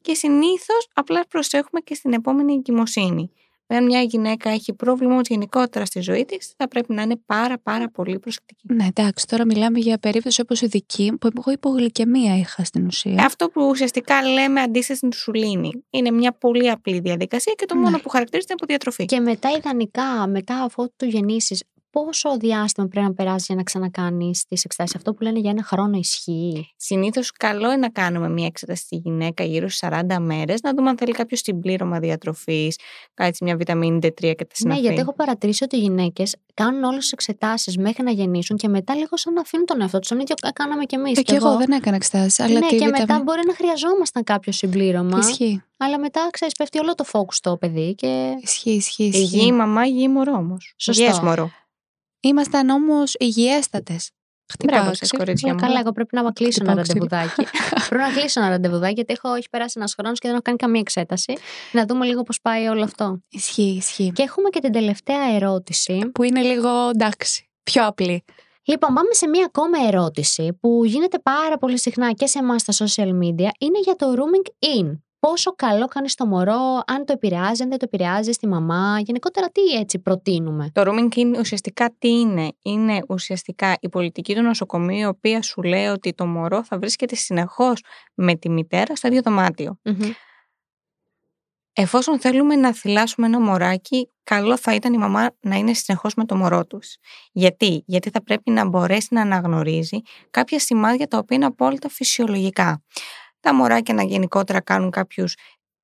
και 0.00 0.14
συνήθως 0.14 0.88
απλά 0.94 1.26
προσέχουμε 1.28 1.80
και 1.80 1.94
στην 1.94 2.12
επόμενη 2.12 2.52
εγκυμοσύνη. 2.52 3.32
Αν 3.70 3.84
μια 3.84 4.00
γυναίκα 4.02 4.50
έχει 4.50 4.72
πρόβλημα 4.72 5.12
όμως 5.12 5.28
γενικότερα 5.28 5.84
στη 5.84 6.00
ζωή 6.00 6.24
της, 6.24 6.52
θα 6.56 6.68
πρέπει 6.68 6.94
να 6.94 7.02
είναι 7.02 7.16
πάρα 7.26 7.58
πάρα 7.58 7.90
πολύ 7.90 8.18
προσεκτική. 8.18 8.60
Ναι, 8.74 8.86
εντάξει, 8.86 9.26
τώρα 9.26 9.44
μιλάμε 9.46 9.78
για 9.78 9.98
περίπτωση 9.98 10.40
όπως 10.40 10.60
η 10.60 10.66
δική, 10.66 11.12
που 11.20 11.28
εγώ 11.38 11.50
υπογλυκαιμία 11.52 12.36
είχα 12.38 12.64
στην 12.64 12.86
ουσία. 12.86 13.24
Αυτό 13.24 13.48
που 13.48 13.68
ουσιαστικά 13.68 14.22
λέμε 14.22 14.60
αντίσταση 14.60 14.98
στην 14.98 15.12
σουλήνη. 15.12 15.84
Είναι 15.90 16.10
μια 16.10 16.32
πολύ 16.32 16.70
απλή 16.70 17.00
διαδικασία 17.00 17.52
και 17.56 17.66
το 17.66 17.74
Ναι. 17.74 17.80
μόνο 17.80 17.98
που 17.98 18.08
χαρακτηρίζεται 18.08 18.52
είναι 18.52 18.60
από 18.62 18.72
διατροφή. 18.72 19.04
Και 19.04 19.20
μετά, 19.20 19.48
ιδανικά, 19.56 20.26
μετά 20.26 20.62
αφού 20.62 20.86
το 20.96 21.04
γεννήσεις, 21.06 21.62
πόσο 21.90 22.36
διάστημα 22.36 22.86
πρέπει 22.86 23.06
να 23.06 23.14
περάσει 23.14 23.44
για 23.46 23.54
να 23.56 23.62
ξανακάνεις 23.62 24.44
τις 24.48 24.64
εξετάσεις; 24.64 24.94
Αυτό 24.96 25.14
που 25.14 25.22
λένε 25.22 25.38
για 25.38 25.50
ένα 25.50 25.62
χρόνο 25.62 25.96
ισχύει. 25.98 26.72
Συνήθως, 26.76 27.32
καλό 27.32 27.66
είναι 27.66 27.76
να 27.76 27.88
κάνουμε 27.90 28.28
μια 28.28 28.46
εξέταση 28.46 28.82
στη 28.82 28.96
γυναίκα 28.96 29.44
γύρω 29.44 29.68
στις 29.68 29.88
40 29.90 30.18
μέρες, 30.20 30.60
να 30.60 30.74
δούμε 30.74 30.88
αν 30.90 30.96
θέλει 30.96 31.12
κάποιος 31.12 31.40
συμπλήρωμα 31.40 31.98
διατροφής, 31.98 32.78
κάτι 33.14 33.44
μια 33.44 33.56
βιταμίνη 33.56 33.98
D3 34.02 34.10
και 34.20 34.34
τα 34.34 34.34
Ναι, 34.44 34.48
συναφή. 34.52 34.80
γιατί 34.80 34.98
έχω 35.00 35.14
παρατηρήσει 35.14 35.64
ότι 35.64 35.76
οι 35.76 35.80
γυναίκες 35.80 36.36
κάνουν 36.54 36.82
όλες 36.84 36.98
τις 37.02 37.12
εξετάσεις 37.12 37.76
μέχρι 37.78 38.02
να 38.02 38.10
γεννήσουν 38.10 38.56
και 38.56 38.68
μετά 38.68 38.94
λίγο 38.94 39.16
σαν 39.16 39.32
να 39.32 39.40
αφήνουν 39.40 39.66
τον 39.66 39.80
εαυτό 39.80 39.98
τους. 39.98 40.08
Τον 40.08 40.20
ίδιο 40.20 40.34
κάναμε 40.54 40.84
κι 40.84 40.94
εμείς. 40.94 41.18
Ε, 41.18 41.22
και 41.22 41.34
εγώ 41.34 41.56
δεν 41.56 41.70
έκανα 41.70 41.96
εξετάσεις. 41.96 42.40
Αλλά 42.40 42.52
ναι, 42.52 42.60
τη 42.60 42.66
και 42.66 42.74
βιταμίνη- 42.74 42.98
μετά 43.08 43.22
μπορεί 43.22 43.40
να 43.46 43.54
χρειαζόμασταν 43.54 44.24
κάποιο 44.24 44.52
συμπλήρωμα. 44.52 45.18
Ισχύει. 45.18 45.62
Αλλά 45.76 45.98
μετά, 45.98 46.28
ξέρεις, 46.32 46.54
πέφτει 46.54 46.78
όλο 46.78 46.94
το 46.94 47.04
focus 47.12 47.32
στο 47.34 47.56
παιδί 47.56 47.94
και. 47.94 48.34
Ισχύει, 48.42 48.70
ισχύει. 48.70 49.04
Υγιή 49.04 49.20
ισχύει. 49.34 49.52
μαμά, 49.52 49.86
υγιή 49.86 50.06
μωρό 50.10 50.32
όμως. 50.32 50.74
Σωστό. 50.76 51.02
Υγιές 51.02 51.20
μωρό. 51.20 51.50
Ήμασταν 52.20 52.68
όμως 52.68 53.14
υγιέστατες. 53.18 54.10
Μπράβο 54.64 54.94
σας, 54.94 55.10
κορίτσια 55.10 55.50
Ε, 55.50 55.54
μου. 55.54 55.60
καλά, 55.60 55.80
εγώ 55.80 55.92
πρέπει 55.92 56.16
να 56.16 56.32
κλείσω 56.32 56.58
ένα 56.64 56.82
Χτυπάω 56.82 56.82
ξύλο. 56.82 57.06
ραντεβουδάκι. 57.10 57.50
πρέπει 57.88 58.02
να 58.02 58.20
κλείσω 58.20 58.40
ένα 58.40 58.48
ραντεβουδάκι, 58.48 58.92
γιατί 58.94 59.12
έχω, 59.12 59.34
έχει 59.34 59.48
περάσει 59.50 59.74
ένας 59.76 59.94
χρόνος 59.98 60.18
και 60.18 60.26
δεν 60.26 60.32
έχω 60.32 60.42
κάνει 60.42 60.56
καμία 60.56 60.80
εξέταση. 60.80 61.32
Να 61.72 61.84
δούμε 61.86 62.06
λίγο 62.06 62.22
πώς 62.22 62.40
πάει 62.40 62.66
όλο 62.66 62.82
αυτό. 62.84 63.18
Ισχύει, 63.28 63.74
ισχύει. 63.76 64.12
Και 64.14 64.22
έχουμε 64.22 64.48
και 64.48 64.60
την 64.60 64.72
τελευταία 64.72 65.34
ερώτηση. 65.34 66.10
Που 66.14 66.22
είναι 66.22 66.40
λίγο 66.42 66.88
εντάξει. 66.88 67.48
Πιο 67.62 67.86
απλή. 67.86 68.24
Λοιπόν, 68.64 68.94
πάμε 68.94 69.12
σε 69.12 69.28
μία 69.28 69.44
ακόμα 69.44 69.78
ερώτηση 69.86 70.52
που 70.60 70.84
γίνεται 70.84 71.18
πάρα 71.18 71.58
πολύ 71.58 71.78
συχνά 71.78 72.12
και 72.12 72.26
σε 72.26 72.38
εμάς 72.38 72.60
στα 72.66 72.72
social 72.86 73.08
media. 73.08 73.48
Είναι 73.58 73.78
για 73.84 73.96
το 73.96 74.14
rooming 74.16 74.76
in. 74.80 74.98
Πόσο 75.20 75.52
καλό 75.52 75.86
κάνεις 75.86 76.12
στο 76.12 76.26
μωρό, 76.26 76.82
αν 76.86 77.04
το 77.04 77.12
επηρεάζει, 77.12 77.62
αν 77.62 77.68
δεν 77.68 77.78
το 77.78 77.84
επηρεάζει 77.92 78.32
στη 78.32 78.46
μαμά. 78.46 79.00
Γενικότερα, 79.00 79.50
τι 79.50 79.60
έτσι 79.62 79.98
προτείνουμε; 79.98 80.70
Το 80.72 80.82
rooming 80.86 81.18
in 81.18 81.34
ουσιαστικά 81.38 81.94
τι 81.98 82.08
είναι; 82.08 82.52
Είναι 82.62 83.02
ουσιαστικά 83.08 83.76
η 83.80 83.88
πολιτική 83.88 84.34
του 84.34 84.42
νοσοκομείου, 84.42 84.98
η 84.98 85.04
οποία 85.04 85.42
σου 85.42 85.62
λέει 85.62 85.86
ότι 85.86 86.12
το 86.14 86.26
μωρό 86.26 86.64
θα 86.64 86.78
βρίσκεται 86.78 87.14
συνεχώς 87.14 87.82
με 88.14 88.34
τη 88.34 88.48
μητέρα 88.48 88.96
στο 88.96 89.06
ίδιο 89.08 89.20
δωμάτιο. 89.22 89.78
Εφόσον 91.72 92.20
θέλουμε 92.20 92.56
να 92.56 92.72
θυλάσουμε 92.72 93.26
ένα 93.26 93.40
μωράκι, 93.40 94.10
καλό 94.22 94.56
θα 94.56 94.74
ήταν 94.74 94.92
η 94.92 94.98
μαμά 94.98 95.30
να 95.40 95.56
είναι 95.56 95.74
συνεχώς 95.74 96.14
με 96.14 96.24
το 96.24 96.36
μωρό 96.36 96.66
τους. 96.66 96.96
Γιατί; 97.32 97.82
Γιατί 97.86 98.10
θα 98.10 98.22
πρέπει 98.22 98.50
να 98.50 98.68
μπορέσει 98.68 99.08
να 99.10 99.20
αναγνωρίζει 99.20 100.00
κάποια 100.30 100.58
σημάδια 100.58 101.06
τα 101.06 101.18
οποία 101.18 101.36
είναι 101.36 101.46
απόλυτα 101.46 101.88
φυσιολογικά. 101.88 102.82
Τα 103.40 103.54
μωράκια 103.54 103.94
να 103.94 104.02
γενικότερα 104.02 104.60
κάνουν 104.60 104.90
κάποιους 104.90 105.34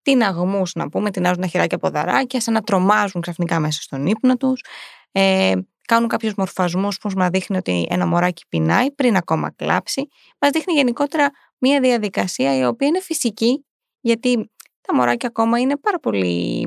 τυναγμούς, 0.02 0.74
να 0.74 0.88
πούμε, 0.88 1.10
τεινάζουν 1.10 1.40
τα 1.40 1.46
χεράκια 1.46 1.76
από 1.76 1.90
δαράκια, 1.90 2.40
σαν 2.40 2.54
να 2.54 2.60
τρομάζουν 2.60 3.20
ξαφνικά 3.20 3.60
μέσα 3.60 3.82
στον 3.82 4.06
ύπνο 4.06 4.36
τους. 4.36 4.64
Ε, 5.12 5.52
κάνουν 5.86 6.08
κάποιους 6.08 6.34
μορφασμούς 6.34 6.98
που 6.98 7.10
μας 7.16 7.28
δείχνει 7.28 7.56
ότι 7.56 7.86
ένα 7.90 8.06
μωράκι 8.06 8.44
πεινάει 8.48 8.92
πριν 8.92 9.16
ακόμα 9.16 9.50
κλάψει. 9.50 10.08
Μας 10.38 10.50
δείχνει 10.50 10.74
γενικότερα 10.74 11.30
μια 11.58 11.80
διαδικασία 11.80 12.56
η 12.56 12.64
οποία 12.64 12.88
είναι 12.88 13.00
φυσική, 13.00 13.64
γιατί 14.00 14.50
τα 14.80 14.94
μωράκια 14.94 15.28
ακόμα 15.28 15.58
είναι 15.58 15.76
πάρα 15.76 15.98
πολύ 15.98 16.66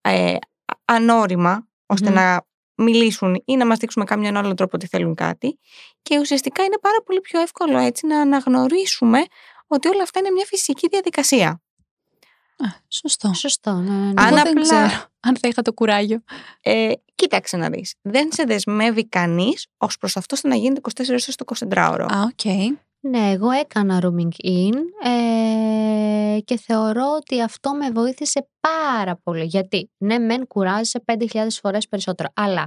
ε, 0.00 0.36
ανώριμα 0.84 1.68
ώστε 1.86 2.08
Μμμ. 2.08 2.14
να 2.14 2.46
μιλήσουν 2.74 3.42
ή 3.44 3.56
να 3.56 3.66
μας 3.66 3.78
δείξουν 3.78 4.02
με 4.02 4.14
κάποιον 4.14 4.36
άλλο 4.36 4.54
τρόπο 4.54 4.76
ότι 4.76 4.86
θέλουν 4.86 5.14
κάτι 5.14 5.58
και 6.02 6.18
ουσιαστικά 6.18 6.62
είναι 6.62 6.78
πάρα 6.80 7.02
πολύ 7.04 7.20
πιο 7.20 7.40
εύκολο 7.40 7.78
έτσι 7.78 8.06
να 8.06 8.20
αναγνωρίσουμε 8.20 9.18
ότι 9.66 9.88
όλα 9.88 10.02
αυτά 10.02 10.18
είναι 10.18 10.30
μια 10.30 10.44
φυσική 10.44 10.88
διαδικασία. 10.88 11.48
Α, 12.58 12.66
σωστό. 12.88 13.34
Σωστό, 13.34 13.72
ναι, 13.72 13.90
ναι, 13.90 13.96
ναι. 14.04 14.12
Αν 14.16 14.26
Εγώ 14.26 14.36
δεν 14.36 14.48
απλά- 14.48 14.62
ξέρω 14.62 15.04
αν 15.20 15.36
θα 15.36 15.48
είχα 15.48 15.62
το 15.62 15.72
κουράγιο. 15.72 16.22
Ε, 16.62 16.92
κοίταξε 17.14 17.56
να 17.56 17.68
δεις. 17.70 17.94
Δεν 18.02 18.28
σε 18.32 18.44
δεσμεύει 18.44 19.08
κανείς 19.08 19.66
ως 19.76 19.98
προς 19.98 20.16
αυτό 20.16 20.34
ώστε 20.34 20.48
να 20.48 20.54
γίνεται 20.54 20.80
24 20.80 21.08
ώρες 21.08 21.22
στο 21.30 21.44
24ωρο. 21.44 22.06
Α, 22.14 22.22
οκ. 22.22 22.44
Ναι, 23.00 23.30
εγώ 23.30 23.50
έκανα 23.50 23.98
rooming 24.02 24.46
in 24.48 24.74
ε, 25.10 26.40
και 26.44 26.58
θεωρώ 26.58 27.12
ότι 27.16 27.42
αυτό 27.42 27.74
με 27.74 27.90
βοήθησε 27.90 28.48
πάρα 28.60 29.16
πολύ. 29.16 29.44
Γιατί, 29.44 29.90
ναι, 29.98 30.18
μεν 30.18 30.46
κουράζεσαι 30.46 31.04
5.000 31.04 31.46
φορές 31.60 31.88
περισσότερο, 31.88 32.28
αλλά 32.34 32.66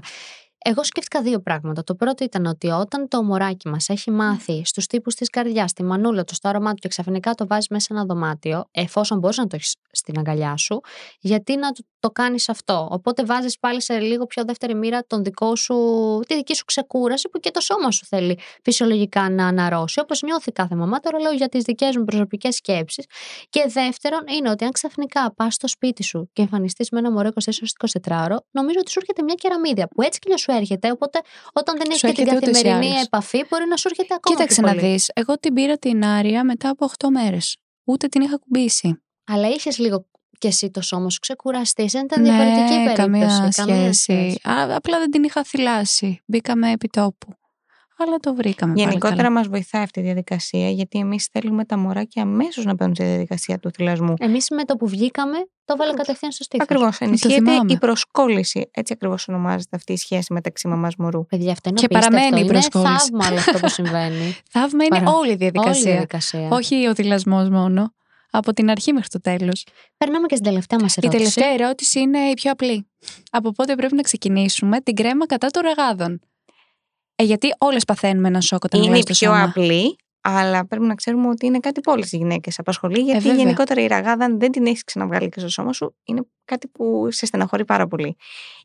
εγώ 0.62 0.84
σκέφτηκα 0.84 1.22
δύο 1.22 1.40
πράγματα. 1.40 1.84
Το 1.84 1.96
πρώτο 1.96 2.24
ήταν 2.24 2.46
ότι 2.46 2.68
όταν 2.68 3.08
το 3.08 3.24
μωράκι 3.24 3.68
μας 3.68 3.90
έχει 3.90 4.12
μάθει 4.12 4.62
στους 4.66 4.86
χτύπους 4.86 5.16
της 5.16 5.30
καρδιάς, 5.30 5.70
στη 5.70 5.84
μανούλα 5.84 6.24
του, 6.24 6.34
στο 6.36 6.50
άρωμά 6.50 6.70
του 6.70 6.78
και 6.80 6.88
ξαφνικά 6.88 7.34
το 7.34 7.48
βάζεις 7.48 7.68
μέσα 7.68 7.86
σε 7.86 7.94
ένα 7.94 8.06
δωμάτιο, 8.06 8.66
εφόσον 8.72 9.20
μπορείς 9.20 9.38
να 9.38 9.48
το 9.48 9.56
έχεις 9.56 9.76
στην 9.92 10.18
αγκαλιά 10.18 10.58
σου, 10.58 10.82
γιατί 11.20 11.56
να 11.56 11.72
το, 11.72 11.84
το 12.00 12.10
κάνεις 12.10 12.50
αυτό; 12.50 12.88
Οπότε 12.92 13.26
βάζεις 13.26 13.60
πάλι 13.60 13.82
σε 13.82 14.00
λίγο 14.00 14.26
πιο 14.26 14.44
δεύτερη 14.44 14.76
μοίρα 14.76 15.06
τον 15.08 15.24
δικό 15.24 15.56
σου, 15.56 15.76
τη 16.28 16.36
δική 16.36 16.56
σου 16.56 16.66
ξεκούραση 16.66 17.30
που 17.30 17.40
και 17.40 17.52
το 17.52 17.60
σώμα 17.60 17.92
σου 17.92 18.06
θέλει 18.06 18.40
φυσιολογικά 18.64 19.30
να 19.30 19.48
αναρρώσει, 19.48 20.00
όπως 20.00 20.22
νιώθει 20.22 20.52
κάθε 20.52 20.76
μαμά. 20.76 21.00
Τώρα 21.00 21.20
λέω 21.20 21.32
για 21.32 21.50
τις 21.50 21.64
δικές 21.64 21.98
μου 21.98 22.04
προσωπικές 22.04 22.56
σκέψεις. 22.56 23.06
Και 23.50 23.66
δεύτερον, 23.68 24.24
είναι 24.38 24.50
ότι 24.50 24.64
αν 24.66 24.72
ξαφνικά 24.72 25.34
πας 25.34 25.54
στο 25.54 25.68
σπίτι 25.68 26.04
σου 26.04 26.30
και 26.34 26.42
εμφανιστείς 26.42 26.90
με 26.90 27.00
ένα 27.00 27.12
μωρό 27.12 27.30
24 27.30 27.50
24 28.08 28.24
ώρο, 28.24 28.38
νομίζω 28.52 28.78
ότι 28.80 28.92
σου 28.92 29.00
έρχεται 29.00 29.24
μια 29.24 29.36
κεραμίδια 29.36 29.88
που 29.88 30.02
έτσι 30.02 30.20
κι 30.20 30.28
αλλιώς 30.28 30.48
σου 30.50 30.56
σου 30.56 30.62
έρχεται. 30.62 30.92
Οπότε 30.92 31.20
όταν 31.54 31.76
δεν 31.78 31.86
έχει 31.90 32.00
Σου 32.00 32.08
και 32.08 32.14
την 32.14 32.28
έρχεται 32.28 32.46
ούτως 32.48 32.60
ή 32.60 32.64
καθημερινή 32.64 32.92
άλλως. 32.94 33.06
επαφή, 33.06 33.46
μπορεί 33.50 33.66
να 33.68 33.78
σου 33.78 33.88
έρχεται 33.92 34.14
ακόμα 34.14 34.36
Κοίταξε 34.36 34.62
πιο 34.62 34.72
να 34.72 34.76
πολύ. 34.80 34.92
δεις. 34.92 35.12
Εγώ 35.14 35.40
την 35.40 35.54
πήρα 35.54 35.78
την 35.78 36.06
Άρια 36.06 36.44
μετά 36.44 36.70
από 36.70 36.86
8 36.98 37.08
μέρες. 37.10 37.58
Ούτε 37.84 38.08
την 38.08 38.22
είχα 38.22 38.38
κουμπίσει. 38.38 39.02
Αλλά 39.26 39.48
είχες 39.48 39.78
λίγο 39.78 40.06
και 40.38 40.48
εσύ 40.48 40.72
το 40.72 40.82
σώμα 40.82 41.10
σου 41.10 41.20
ξεκουραστείς. 41.20 41.92
Δεν 41.92 42.04
ήταν 42.04 42.24
διαφορετική 42.24 42.74
ναι, 42.74 42.94
περίπτωση. 42.94 42.96
καμία 42.96 43.52
σχέση. 43.52 44.40
Α, 44.50 44.76
απλά 44.76 45.00
δεν 45.00 45.12
την 45.12 45.24
είχα 45.24 45.44
θυλάσει. 45.44 46.22
Μπήκαμε 46.26 46.72
επί 46.72 46.88
τόπου. 46.88 47.39
Αλλά 48.02 48.18
το 48.18 48.36
βρήκαμε. 48.36 48.74
πάλι 48.74 48.86
Γενικότερα 48.86 49.16
καλά. 49.22 49.32
μας 49.32 49.48
βοηθάει 49.48 49.82
αυτή 49.84 50.00
η 50.00 50.04
διαδικασία, 50.04 50.70
γιατί 50.70 51.00
εμείς 51.00 51.26
θέλουμε 51.32 51.66
τα 51.66 51.78
μωράκια 51.78 52.22
αμέσως 52.22 52.66
να 52.66 52.74
μπαίνουν 52.74 52.96
στη 52.96 53.04
διαδικασία 53.04 53.60
του 53.60 53.72
θυλασμού. 53.72 54.14
Εμείς 54.20 54.50
με 54.50 54.64
το 54.66 54.76
που 54.76 54.88
βγήκαμε, 54.88 55.38
το 55.66 55.76
βάλα 55.78 55.94
κατευθείαν 55.94 56.32
στο 56.32 56.44
στήθος. 56.44 56.68
Ακριβώς. 56.70 56.98
Ενισχύεται 57.00 57.34
θυμάμαι. 57.34 57.72
η 57.74 57.78
προσκόλληση. 57.78 58.70
Έτσι 58.74 58.94
ακριβώς 58.94 59.28
ονομάζεται 59.28 59.76
αυτή 59.76 59.94
η 59.94 59.98
σχέση 59.98 60.34
μεταξύ 60.34 60.68
μαμάς 60.68 60.96
μωρού. 60.96 61.26
Παιδιά, 61.26 61.52
αυτό 61.52 61.70
είναι 61.70 61.80
Και 61.80 61.86
απίστευτο. 61.86 62.16
παραμένει 62.16 62.42
η 62.42 62.44
είναι 62.46 62.52
προσκόλληση. 62.60 62.94
θαύμα 63.10 63.28
όλο 63.28 63.38
αυτό 63.38 63.60
που 63.60 63.68
συμβαίνει. 63.70 64.36
Θαύμα 64.54 64.84
είναι 64.84 65.00
Παρα- 65.00 65.12
όλη 65.12 65.18
η 65.18 65.32
Όλη 65.32 65.32
η 65.32 65.36
διαδικασία. 65.36 65.92
διαδικασία. 65.92 66.48
Όχι 66.52 66.88
ο 66.88 66.94
θυλασμός 66.96 67.50
μόνο. 67.50 67.94
Από 68.32 68.54
την 68.54 68.70
αρχή 68.70 68.94
μέχρι 68.94 69.10
το 69.10 69.22
τέλος. 69.22 69.66
Περνάμε 69.98 70.26
και 70.28 70.36
στην 70.36 70.48
τελευταία 70.48 70.80
μας 70.82 70.96
Η 70.96 71.00
ερώτηση. 71.04 71.24
τελευταία 71.24 71.54
ερώτηση 71.68 72.00
είναι 72.00 72.20
η 72.20 72.34
πιο 72.34 72.52
απλή. 72.52 72.88
Από 73.32 73.52
πότε 73.52 73.76
πρέπει 73.76 73.96
να 73.96 74.02
ξεκινήσουμε 74.02 74.82
την 74.82 74.96
κρέμα 74.96 75.26
κατά 75.26 75.48
των 75.48 75.62
ραγάδων; 75.64 76.20
Ε, 77.22 77.24
γιατί 77.24 77.48
όλες 77.58 77.86
παθαίνουμε 77.86 78.28
ένα 78.28 78.42
σοκ 78.42 78.64
όταν 78.64 78.80
είναι 78.80 78.90
μιλάει 78.90 79.04
η 79.08 79.14
στο 79.14 79.26
πιο 79.26 79.36
σώμα. 79.36 79.44
απλή, 79.44 79.96
αλλά 80.22 80.66
πρέπει 80.66 80.86
να 80.86 80.96
ξέρουμε 80.96 81.28
ότι 81.28 81.46
είναι 81.46 81.60
κάτι 81.60 81.82
που 81.82 81.92
όλες 81.92 82.10
τι 82.10 82.18
γυναίκες 82.18 82.60
απασχολεί. 82.60 83.00
Γιατί 83.00 83.28
βέβαια. 83.28 83.44
γενικότερα 83.44 83.82
η 83.82 83.88
ραγάδα, 83.88 84.26
αν 84.26 84.40
δεν 84.40 84.52
την 84.52 84.66
έχεις 84.66 84.84
ξαναβγάλει 84.84 85.30
και 85.30 85.40
στο 85.40 85.50
σώμα 85.50 85.74
σου, 85.74 85.96
είναι 86.04 86.22
κάτι 86.50 86.68
που 86.68 87.08
σε 87.12 87.26
στεναχωρεί 87.26 87.66
πάρα 87.66 87.88
πολύ. 87.88 88.16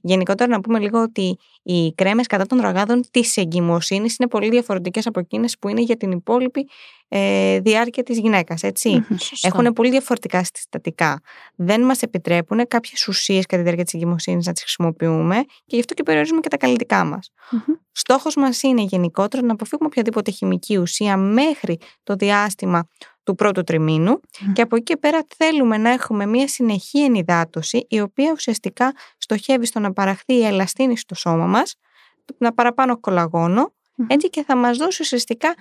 Γενικότερα, 0.00 0.50
να 0.50 0.60
πούμε 0.60 0.78
λίγο 0.78 1.02
ότι 1.02 1.38
οι 1.62 1.92
κρέμες 1.94 2.26
κατά 2.26 2.46
των 2.46 2.60
ραγάδων 2.60 3.02
της 3.10 3.36
εγκυμοσύνης 3.36 4.16
είναι 4.18 4.28
πολύ 4.28 4.48
διαφορετικές 4.48 5.06
από 5.06 5.20
εκείνες 5.20 5.58
που 5.58 5.68
είναι 5.68 5.80
για 5.80 5.96
την 5.96 6.10
υπόλοιπη 6.10 6.68
ε, 7.08 7.60
διάρκεια 7.60 8.02
της 8.02 8.18
γυναίκας. 8.18 8.62
Έτσι. 8.62 8.88
Μμμ. 8.88 9.16
Σωστό. 9.18 9.48
Έχουν 9.48 9.72
πολύ 9.72 9.90
διαφορετικά 9.90 10.44
συστατικά. 10.44 11.20
Δεν 11.54 11.80
μας 11.80 12.02
επιτρέπουν 12.02 12.68
κάποιες 12.68 13.08
ουσίες 13.08 13.46
κατά 13.46 13.56
τη 13.56 13.62
διάρκεια 13.62 13.84
της 13.84 13.94
εγκυμοσύνης 13.94 14.46
να 14.46 14.52
τις 14.52 14.62
χρησιμοποιούμε 14.62 15.36
και 15.44 15.76
γι' 15.76 15.80
αυτό 15.80 15.94
και 15.94 16.02
περιορίζουμε 16.02 16.40
και 16.40 16.48
τα 16.48 16.56
καλλιτικά 16.56 17.04
μας. 17.04 17.30
Μμμ. 17.50 17.74
Στόχος 17.92 18.36
μας 18.36 18.62
είναι 18.62 18.82
γενικότερα 18.82 19.46
να 19.46 19.52
αποφύγουμε 19.52 19.88
οποιαδήποτε 19.88 20.30
χημική 20.30 20.76
ουσία 20.76 21.16
μέχρι 21.16 21.78
το 22.02 22.14
διάστημα 22.14 22.88
του 23.24 23.34
πρώτου 23.34 23.62
τριμήνου 23.62 24.20
Μμ. 24.40 24.52
και 24.52 24.62
από 24.62 24.76
εκεί 24.76 24.84
και 24.84 24.96
πέρα 24.96 25.26
θέλουμε 25.36 25.76
να 25.76 25.90
έχουμε 25.90 26.26
μια 26.26 26.48
συνεχή 26.48 27.04
ενυδάτωση 27.04 27.86
η 27.88 28.00
οποία 28.00 28.32
ουσιαστικά 28.32 28.92
στοχεύει 29.18 29.66
στο 29.66 29.80
να 29.80 29.92
παραχθεί 29.92 30.34
η 30.34 30.44
ελαστίνη 30.44 30.96
στο 30.96 31.14
σώμα 31.14 31.46
μας, 31.46 31.76
να 32.38 32.52
παραπάνω 32.52 32.98
κολαγόνο 33.00 33.72
Μμμ. 33.94 34.06
έτσι 34.10 34.30
και 34.30 34.42
θα 34.42 34.56
μας 34.56 34.76
δώσει 34.76 35.02
ουσιαστικά 35.02 35.54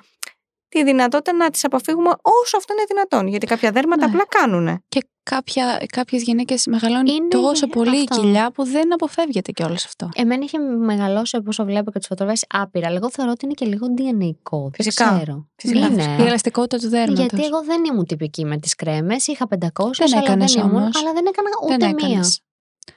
τη 0.73 0.83
δυνατότητα 0.83 1.33
να 1.35 1.49
τις 1.49 1.63
αποφύγουμε 1.63 2.09
όσο 2.21 2.57
αυτό 2.57 2.73
είναι 2.73 2.83
δυνατόν. 2.87 3.27
Γιατί 3.27 3.45
κάποια 3.45 3.71
δέρματα 3.71 4.05
Ναι. 4.07 4.11
απλά 4.11 4.25
κάνουν. 4.27 4.83
Και 4.89 5.01
κάποια, 5.23 5.83
κάποιες 5.91 6.21
γυναίκες 6.23 6.65
μεγαλώνει 6.65 7.11
Είναι 7.13 7.27
τόσο 7.27 7.67
πολύ 7.67 7.97
η 7.97 8.05
αυτό. 8.09 8.21
κοιλιά 8.21 8.51
που 8.51 8.63
δεν 8.63 8.93
αποφεύγεται 8.93 9.51
και 9.51 9.63
όλος 9.63 9.85
αυτό. 9.85 10.09
Εμένα 10.15 10.43
είχε 10.43 10.57
μεγαλώσει 10.59 11.35
όπω 11.37 11.55
το 11.55 11.65
βλέπω 11.65 11.91
και 11.91 11.97
τις 11.99 12.07
φωτογραφίες 12.07 12.45
άπειρα. 12.49 12.87
Αλλά 12.87 12.95
Εγώ 12.97 13.09
θεωρώ 13.11 13.31
ότι 13.31 13.45
είναι 13.45 13.53
και 13.53 13.65
λίγο 13.65 13.87
DNA. 13.97 14.35
Δεν 14.51 14.71
Φυσικά. 14.73 15.15
ξέρω. 15.15 15.47
Φυσικά. 15.55 15.79
Είναι. 15.87 16.15
Η 16.19 16.21
ελαστικότητα 16.25 16.77
του 16.77 16.89
δέρματος. 16.89 17.19
Γιατί 17.19 17.45
εγώ 17.45 17.63
δεν 17.63 17.83
ήμουν 17.85 18.05
τυπική 18.05 18.45
με 18.45 18.57
τις 18.57 18.75
κρέμες. 18.75 19.27
Είχα 19.27 19.47
500, 19.47 19.97
Δεν 19.97 20.13
αλλά 20.13 20.23
έκανες 20.23 20.53
δεν 20.53 20.63
ήμουν. 20.63 20.75
όμως. 20.81 20.95
Αλλά 21.01 21.13
δεν 21.13 21.25
έκανα 21.27 21.49
ούτε 21.63 21.77
δεν 21.77 21.95
μία. 21.95 22.07
έκανες. 22.07 22.41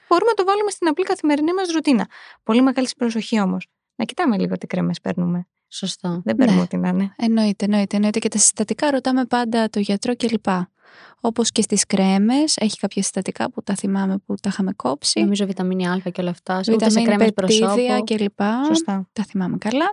Μπορούμε 0.07 0.29
να 0.29 0.35
το 0.35 0.45
βάλουμε 0.45 0.69
στην 0.71 0.87
απλή 0.87 1.03
καθημερινή 1.03 1.53
μας 1.53 1.71
ρουτίνα. 1.71 2.07
Πολύ 2.43 2.61
μεγάλη 2.61 2.87
προσοχή 2.97 3.39
όμως. 3.41 3.67
Να 3.95 4.05
κοιτάμε 4.05 4.37
λίγο 4.37 4.57
τι 4.57 4.67
κρέμες 4.67 4.99
παίρνουμε. 5.01 5.47
Σωστό. 5.69 6.21
Δεν 6.23 6.35
παίρνουμε 6.35 6.57
Ναι. 6.57 6.63
ό,τι 6.63 6.77
να 6.77 6.87
είναι. 6.89 7.13
Εννοείται, 7.17 7.65
εννοείται, 7.65 7.95
εννοείται. 7.95 8.19
Και 8.19 8.27
τα 8.29 8.37
συστατικά 8.37 8.91
ρωτάμε 8.91 9.25
πάντα 9.25 9.69
το 9.69 9.79
γιατρό 9.79 10.15
κλπ. 10.15 10.45
Όπως 11.21 11.51
και 11.51 11.61
στις 11.61 11.85
κρέμες, 11.85 12.55
έχει 12.57 12.77
κάποια 12.77 13.01
συστατικά 13.01 13.51
που 13.51 13.63
τα 13.63 13.75
θυμάμαι 13.75 14.17
που 14.17 14.35
τα 14.41 14.49
είχαμε 14.49 14.71
κόψει. 14.75 15.19
Νομίζω 15.19 15.45
βιταμίνη 15.45 15.87
Α 15.87 16.01
και 16.13 16.21
όλα 16.21 16.29
αυτά. 16.29 16.53
Ούτε 16.57 16.63
σε 16.63 16.71
Βιταμίνη, 16.71 17.03
κρέμες 17.05 17.33
πεπτίδια 17.33 17.67
προσώπου. 17.67 18.03
κλπ. 18.03 18.39
Σωστά. 18.67 19.09
Τα 19.13 19.23
θυμάμαι 19.23 19.57
καλά. 19.57 19.85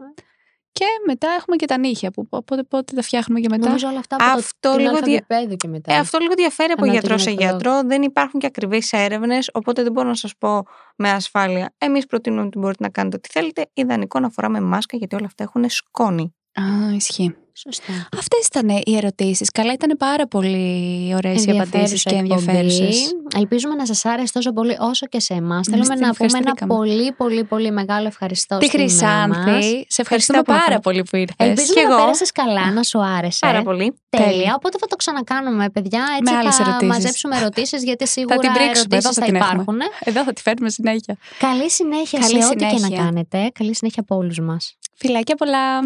Και 0.78 0.84
μετά 1.06 1.28
έχουμε 1.38 1.56
και 1.56 1.66
τα 1.66 1.78
νύχια 1.78 2.10
που 2.10 2.28
πότε, 2.28 2.62
πότε 2.62 2.94
τα 2.94 3.02
φτιάχνουμε 3.02 3.40
και 3.40 3.46
μετά. 3.50 3.66
Νομίζω 3.66 3.88
όλα 3.88 3.98
αυτά 3.98 4.16
από 4.16 4.24
Αυτό 4.24 4.68
το, 4.68 4.70
την 4.76 4.78
λίγο 4.86 4.90
δια- 4.92 5.00
αλφαβητπαίδου 5.02 5.56
και 5.56 5.68
μετά. 5.68 5.92
Ε, 5.94 5.96
αυτό 5.98 6.18
λίγο 6.18 6.34
διαφέρει 6.34 6.72
από 6.72 6.82
Ανά 6.82 6.92
το 6.92 6.98
γιατρό 6.98 7.18
σε 7.18 7.30
γυναικολόγο. 7.30 7.60
γιατρό. 7.68 7.88
Δεν 7.88 8.02
υπάρχουν 8.02 8.40
και 8.40 8.46
ακριβείς 8.46 8.92
έρευνες, 8.92 9.50
οπότε 9.52 9.82
δεν 9.82 9.92
μπορώ 9.92 10.08
να 10.08 10.14
σας 10.14 10.32
πω 10.38 10.62
με 10.96 11.10
ασφάλεια. 11.10 11.74
Εμείς 11.78 12.06
προτείνουμε 12.06 12.42
ότι 12.46 12.58
μπορείτε 12.58 12.82
να 12.82 12.88
κάνετε 12.90 13.16
ό,τι 13.16 13.28
θέλετε. 13.32 13.66
Ιδανικό 13.74 14.20
να 14.20 14.28
φοράμε 14.30 14.60
μάσκα, 14.60 14.96
γιατί 14.96 15.14
όλα 15.14 15.26
αυτά 15.26 15.42
έχουν 15.42 15.64
σκόνη. 15.70 16.34
Α, 16.60 16.94
ισχύει. 16.94 17.36
Σωστά. 17.56 18.08
Αυτές 18.18 18.46
ήταν 18.46 18.68
οι 18.68 18.96
ερωτήσεις. 18.96 19.50
Καλά, 19.50 19.72
ήταν 19.72 19.96
πάρα 19.98 20.26
πολύ 20.26 21.12
ωραίες 21.16 21.44
οι 21.44 21.50
απαντήσεις 21.50 22.04
Ενδιαφέρουσα 22.04 22.10
και 22.10 22.16
εκπομπή. 22.16 22.56
ενδιαφέρουσες. 22.58 23.14
Ελπίζουμε 23.36 23.74
να 23.74 23.86
σας 23.86 24.04
άρεσε 24.04 24.32
τόσο 24.32 24.52
πολύ 24.52 24.76
όσο 24.80 25.06
και 25.06 25.20
σε 25.20 25.34
εμάς. 25.34 25.66
Εμείς 25.66 25.86
Θέλουμε 25.88 25.94
την 25.94 26.06
να 26.06 26.12
πούμε 26.14 26.28
ένα 26.28 26.38
ευχαριστήκαμε. 26.38 26.74
πολύ, 26.74 27.12
πολύ, 27.12 27.44
πολύ 27.44 27.70
μεγάλο 27.70 28.06
ευχαριστώ 28.06 28.58
Τη 28.58 28.66
στη 28.66 28.76
μέρα 28.76 28.88
μας. 29.28 29.36
Χρυσάνθη, 29.36 29.84
σε 29.88 30.00
ευχαριστούμε 30.02 30.38
που 30.38 30.44
πάρα 30.44 30.58
ήρθατε. 30.60 30.80
πολύ 30.80 31.02
που 31.10 31.16
ήρθες. 31.16 31.48
Ελπίζουμε 31.48 31.80
Κι 31.80 31.86
να 31.86 31.92
εγώ. 31.94 32.00
πέρασες 32.02 32.32
καλά, 32.32 32.72
να 32.72 32.82
σου 32.82 33.04
άρεσε. 33.04 33.38
Πάρα 33.40 33.62
πολύ. 33.62 33.94
Τέλεια. 34.08 34.28
Τέλεια. 34.30 34.54
Οπότε 34.56 34.78
θα 34.78 34.86
το 34.86 34.96
ξανακάνουμε, 34.96 35.70
παιδιά. 35.70 36.04
Έτσι 36.20 36.32
Με 36.32 36.38
άλλες 36.38 36.56
θα 36.56 36.62
ερωτήσεις. 36.62 36.88
μαζέψουμε 36.88 37.36
ερωτήσεις, 37.36 37.82
γιατί 37.82 38.06
σίγουρα 38.08 38.36
την 38.36 38.52
πρίξουμε, 38.52 38.70
εδώ 38.70 38.80
ερωτήσει 38.96 39.06
θα 39.06 39.12
θα 39.12 39.24
την 39.26 39.34
έχουμε. 39.34 39.48
υπάρχουν. 39.52 39.78
Εδώ 40.04 40.22
θα 40.24 40.32
τη 40.32 40.40
φέρνουμε 40.42 40.70
συνέχεια. 40.70 41.16
Καλή 41.38 41.70
συνέχεια 41.70 42.18
Καλή 42.18 42.42
σε 42.42 42.46
ό,τι 42.48 42.56
και 42.56 42.64
να 42.64 42.70
συνέχεια. 42.78 43.04
κάνετε. 43.04 43.50
Καλή 43.58 43.74
συνέχεια 43.74 44.02
από 44.06 44.16
όλους 44.16 44.38
μας. 44.40 44.76
Φιλάκια 44.94 45.34
πολλά. 45.34 45.80